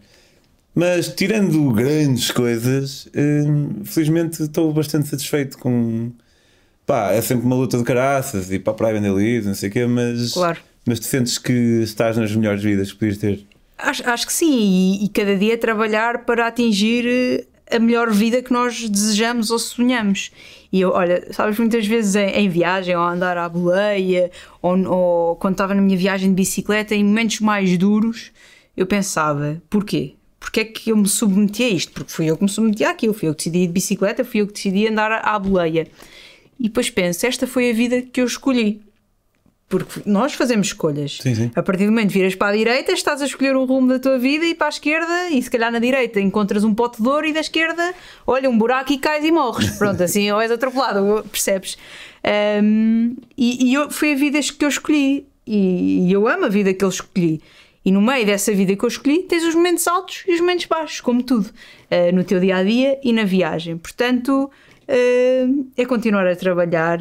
Mas 0.72 1.08
tirando 1.08 1.72
grandes 1.72 2.30
coisas, 2.30 3.08
hum, 3.16 3.84
felizmente 3.84 4.44
estou 4.44 4.72
bastante 4.72 5.08
satisfeito 5.08 5.58
com. 5.58 6.12
Pá, 6.86 7.10
é 7.10 7.20
sempre 7.20 7.44
uma 7.44 7.56
luta 7.56 7.76
de 7.76 7.82
caraças 7.82 8.52
e 8.52 8.60
para 8.60 8.72
a 8.72 8.76
praia 8.76 8.94
vender 8.94 9.12
livros, 9.12 9.46
não 9.46 9.54
sei 9.54 9.68
o 9.68 9.72
quê, 9.72 9.86
mas. 9.86 10.34
Claro. 10.34 10.60
Mas 10.86 11.00
tu 11.00 11.06
sentes 11.06 11.36
que 11.36 11.52
estás 11.82 12.16
nas 12.16 12.34
melhores 12.34 12.62
vidas 12.62 12.92
que 12.92 12.98
podias 12.98 13.18
ter. 13.18 13.44
Acho, 13.76 14.08
acho 14.08 14.26
que 14.26 14.32
sim, 14.32 14.56
e, 15.00 15.04
e 15.04 15.08
cada 15.08 15.36
dia 15.36 15.58
trabalhar 15.58 16.24
para 16.24 16.46
atingir 16.46 17.04
eh, 17.06 17.44
a 17.70 17.78
melhor 17.78 18.10
vida 18.10 18.42
que 18.42 18.52
nós 18.52 18.88
desejamos 18.88 19.50
ou 19.50 19.58
sonhamos. 19.58 20.30
E 20.72 20.80
eu, 20.80 20.90
olha, 20.90 21.32
sabes, 21.32 21.58
muitas 21.58 21.86
vezes 21.86 22.14
em, 22.14 22.28
em 22.30 22.48
viagem, 22.48 22.96
ou 22.96 23.02
andar 23.02 23.36
à 23.36 23.48
boleia, 23.48 24.30
ou, 24.60 24.76
ou 24.86 25.36
quando 25.36 25.54
estava 25.54 25.74
na 25.74 25.80
minha 25.80 25.96
viagem 25.96 26.28
de 26.30 26.34
bicicleta, 26.34 26.94
em 26.94 27.04
momentos 27.04 27.40
mais 27.40 27.76
duros, 27.78 28.30
eu 28.76 28.86
pensava: 28.86 29.60
porquê? 29.68 30.14
Porquê 30.38 30.60
é 30.60 30.64
que 30.64 30.90
eu 30.90 30.96
me 30.96 31.08
submeti 31.08 31.64
a 31.64 31.68
isto? 31.68 31.92
Porque 31.92 32.12
fui 32.12 32.26
eu 32.26 32.36
que 32.36 32.44
me 32.44 32.48
submeti 32.48 32.84
àquilo, 32.84 33.12
fui 33.12 33.28
eu 33.28 33.34
que 33.34 33.38
decidi 33.38 33.66
de 33.66 33.72
bicicleta, 33.72 34.24
fui 34.24 34.40
eu 34.40 34.46
que 34.46 34.52
decidi 34.52 34.86
andar 34.86 35.10
à 35.24 35.38
boleia. 35.38 35.86
E 36.58 36.64
depois 36.64 36.90
penso: 36.90 37.26
esta 37.26 37.46
foi 37.46 37.70
a 37.70 37.72
vida 37.72 38.02
que 38.02 38.20
eu 38.20 38.26
escolhi. 38.26 38.80
Porque 39.68 40.00
nós 40.06 40.32
fazemos 40.32 40.68
escolhas. 40.68 41.18
Sim, 41.20 41.34
sim. 41.34 41.50
A 41.54 41.62
partir 41.62 41.84
do 41.84 41.92
momento 41.92 42.08
que 42.08 42.14
viras 42.14 42.34
para 42.34 42.54
a 42.54 42.56
direita, 42.56 42.92
estás 42.92 43.20
a 43.20 43.26
escolher 43.26 43.54
o 43.54 43.66
rumo 43.66 43.88
da 43.88 43.98
tua 43.98 44.18
vida 44.18 44.46
e 44.46 44.54
para 44.54 44.68
a 44.68 44.70
esquerda, 44.70 45.28
e 45.28 45.42
se 45.42 45.50
calhar 45.50 45.70
na 45.70 45.78
direita 45.78 46.18
encontras 46.20 46.64
um 46.64 46.74
pote 46.74 47.02
de 47.02 47.08
ouro 47.08 47.26
e 47.26 47.34
da 47.34 47.40
esquerda, 47.40 47.94
olha, 48.26 48.48
um 48.48 48.56
buraco 48.56 48.92
e 48.92 48.98
cais 48.98 49.24
e 49.24 49.30
morres. 49.30 49.70
Pronto, 49.76 50.02
assim, 50.02 50.30
ou 50.30 50.40
és 50.40 50.50
atropelado, 50.50 51.22
percebes? 51.30 51.76
Um, 52.62 53.14
e 53.36 53.68
e 53.68 53.74
eu, 53.74 53.90
foi 53.90 54.12
a 54.12 54.16
vida 54.16 54.40
que 54.40 54.64
eu 54.64 54.68
escolhi. 54.68 55.26
E, 55.46 56.08
e 56.08 56.12
eu 56.12 56.26
amo 56.26 56.46
a 56.46 56.48
vida 56.48 56.72
que 56.72 56.84
eu 56.84 56.88
escolhi. 56.88 57.42
E 57.84 57.92
no 57.92 58.00
meio 58.00 58.24
dessa 58.24 58.52
vida 58.52 58.74
que 58.74 58.84
eu 58.84 58.88
escolhi, 58.88 59.22
tens 59.22 59.44
os 59.44 59.54
momentos 59.54 59.86
altos 59.86 60.24
e 60.26 60.34
os 60.34 60.40
momentos 60.40 60.66
baixos, 60.66 61.00
como 61.00 61.22
tudo, 61.22 61.46
uh, 61.46 62.14
no 62.14 62.24
teu 62.24 62.40
dia 62.40 62.56
a 62.56 62.62
dia 62.62 62.98
e 63.02 63.12
na 63.12 63.24
viagem. 63.24 63.76
Portanto, 63.76 64.50
uh, 64.50 65.66
é 65.76 65.84
continuar 65.84 66.26
a 66.26 66.36
trabalhar 66.36 66.98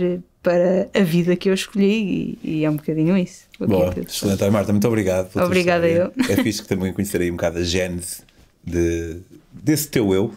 para 0.47 0.87
a 0.93 1.03
vida 1.03 1.35
que 1.35 1.49
eu 1.49 1.53
escolhi 1.53 2.37
e, 2.41 2.59
e 2.61 2.65
é 2.65 2.69
um 2.69 2.77
bocadinho 2.77 3.17
isso. 3.17 3.41
Boa, 3.59 3.93
é 3.93 3.99
eu- 3.99 4.03
excelente. 4.03 4.41
Ai, 4.43 4.49
Marta, 4.49 4.71
muito 4.71 4.87
obrigado. 4.87 5.29
Obrigada 5.35 5.85
história. 5.89 6.11
É 6.29 6.35
fixe 6.41 6.61
que 6.61 6.67
também 6.69 6.93
conhecer 6.93 7.19
aí 7.19 7.29
um 7.29 7.35
bocado 7.35 7.57
a 7.59 7.63
gênese 7.63 8.19
de, 8.63 9.17
desse 9.51 9.89
teu 9.89 10.13
eu. 10.13 10.33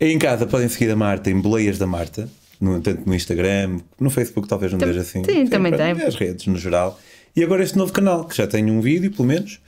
Em 0.00 0.16
casa 0.18 0.46
podem 0.46 0.68
seguir 0.68 0.90
a 0.90 0.96
Marta 0.96 1.30
em 1.30 1.40
Boleias 1.40 1.78
da 1.78 1.86
Marta, 1.86 2.28
no, 2.60 2.80
tanto 2.80 3.02
no 3.06 3.14
Instagram, 3.14 3.78
no 3.98 4.08
Facebook 4.10 4.46
talvez 4.46 4.70
não 4.70 4.78
Tam- 4.78 4.86
veja 4.86 5.00
assim. 5.00 5.24
sim, 5.24 5.46
também 5.46 5.72
tem. 5.72 5.90
As 5.92 6.14
redes 6.14 6.46
no 6.46 6.56
geral. 6.56 7.00
E 7.34 7.42
agora 7.42 7.64
este 7.64 7.76
novo 7.76 7.92
canal, 7.92 8.24
que 8.26 8.36
já 8.36 8.46
tem 8.46 8.70
um 8.70 8.80
vídeo, 8.80 9.10
pelo 9.10 9.26
menos, 9.26 9.58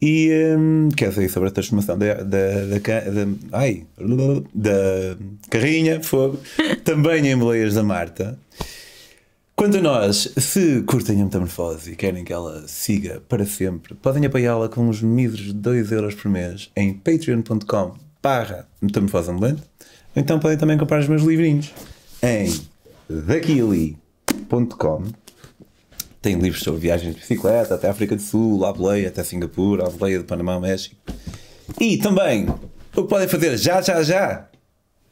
e 0.00 0.30
hum, 0.58 0.88
que 0.96 1.04
é 1.04 1.10
sobre 1.28 1.48
a 1.48 1.52
transformação 1.52 1.96
da, 1.98 2.14
da, 2.14 2.22
da, 2.22 2.78
da- 2.78 3.32
ai, 3.52 3.84
da 4.54 5.16
carrinha, 5.50 6.02
fogo, 6.02 6.38
também 6.84 7.28
em 7.28 7.36
Boleias 7.36 7.74
da 7.74 7.82
Marta. 7.82 8.38
Quanto 9.62 9.78
a 9.78 9.80
nós, 9.80 10.28
se 10.36 10.82
curtem 10.82 11.20
a 11.20 11.24
metamorfose 11.24 11.92
e 11.92 11.94
querem 11.94 12.24
que 12.24 12.32
ela 12.32 12.66
siga 12.66 13.22
para 13.28 13.46
sempre, 13.46 13.94
podem 13.94 14.26
apoiá-la 14.26 14.68
com 14.68 14.88
uns 14.88 15.00
míseros 15.00 15.54
2€ 15.54 15.92
euros 15.92 16.16
por 16.16 16.28
mês 16.28 16.68
em 16.74 16.92
patreon.com 16.92 17.94
barra 18.20 18.66
metamorfose 18.80 19.30
ambulante. 19.30 19.62
Então 20.16 20.40
podem 20.40 20.58
também 20.58 20.76
comprar 20.76 20.98
os 20.98 21.06
meus 21.06 21.22
livrinhos 21.22 21.72
em 22.20 22.52
daquili.com 23.08 25.04
Tem 26.20 26.34
livros 26.40 26.64
sobre 26.64 26.80
viagens 26.80 27.14
de 27.14 27.20
bicicleta 27.20 27.76
até 27.76 27.86
a 27.86 27.92
África 27.92 28.16
do 28.16 28.22
Sul, 28.22 28.66
à 28.66 28.72
Boleia, 28.72 29.10
até 29.10 29.22
Singapura, 29.22 29.86
à 29.86 29.90
Boleia 29.90 30.18
de 30.18 30.24
Panamá, 30.24 30.58
México. 30.58 30.96
E 31.80 31.98
também, 31.98 32.48
o 32.48 33.02
que 33.04 33.08
podem 33.08 33.28
fazer 33.28 33.56
já, 33.56 33.80
já, 33.80 34.02
já, 34.02 34.48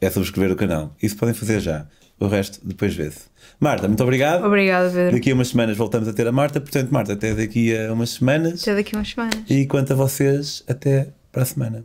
é 0.01 0.09
subscrever 0.09 0.51
o 0.51 0.57
canal. 0.57 0.93
Isso 1.01 1.15
podem 1.15 1.33
fazer 1.33 1.61
já. 1.61 1.87
O 2.21 2.27
resto 2.27 2.59
depois 2.63 2.93
vê-se. 2.93 3.21
Marta, 3.59 3.87
muito 3.87 4.03
obrigado. 4.03 4.45
Obrigada, 4.45 4.91
Pedro. 4.91 5.13
Daqui 5.13 5.31
a 5.31 5.33
umas 5.33 5.47
semanas 5.47 5.75
voltamos 5.75 6.07
a 6.07 6.13
ter 6.13 6.27
a 6.27 6.31
Marta. 6.31 6.61
Portanto, 6.61 6.91
Marta, 6.91 7.13
até 7.13 7.33
daqui 7.33 7.75
a 7.75 7.91
umas 7.91 8.11
semanas. 8.11 8.61
Até 8.61 8.75
daqui 8.75 8.95
a 8.95 8.99
umas 8.99 9.09
semanas. 9.09 9.43
E 9.49 9.65
quanto 9.65 9.93
a 9.93 9.95
vocês, 9.95 10.63
até 10.67 11.07
para 11.31 11.41
a 11.41 11.45
semana. 11.45 11.83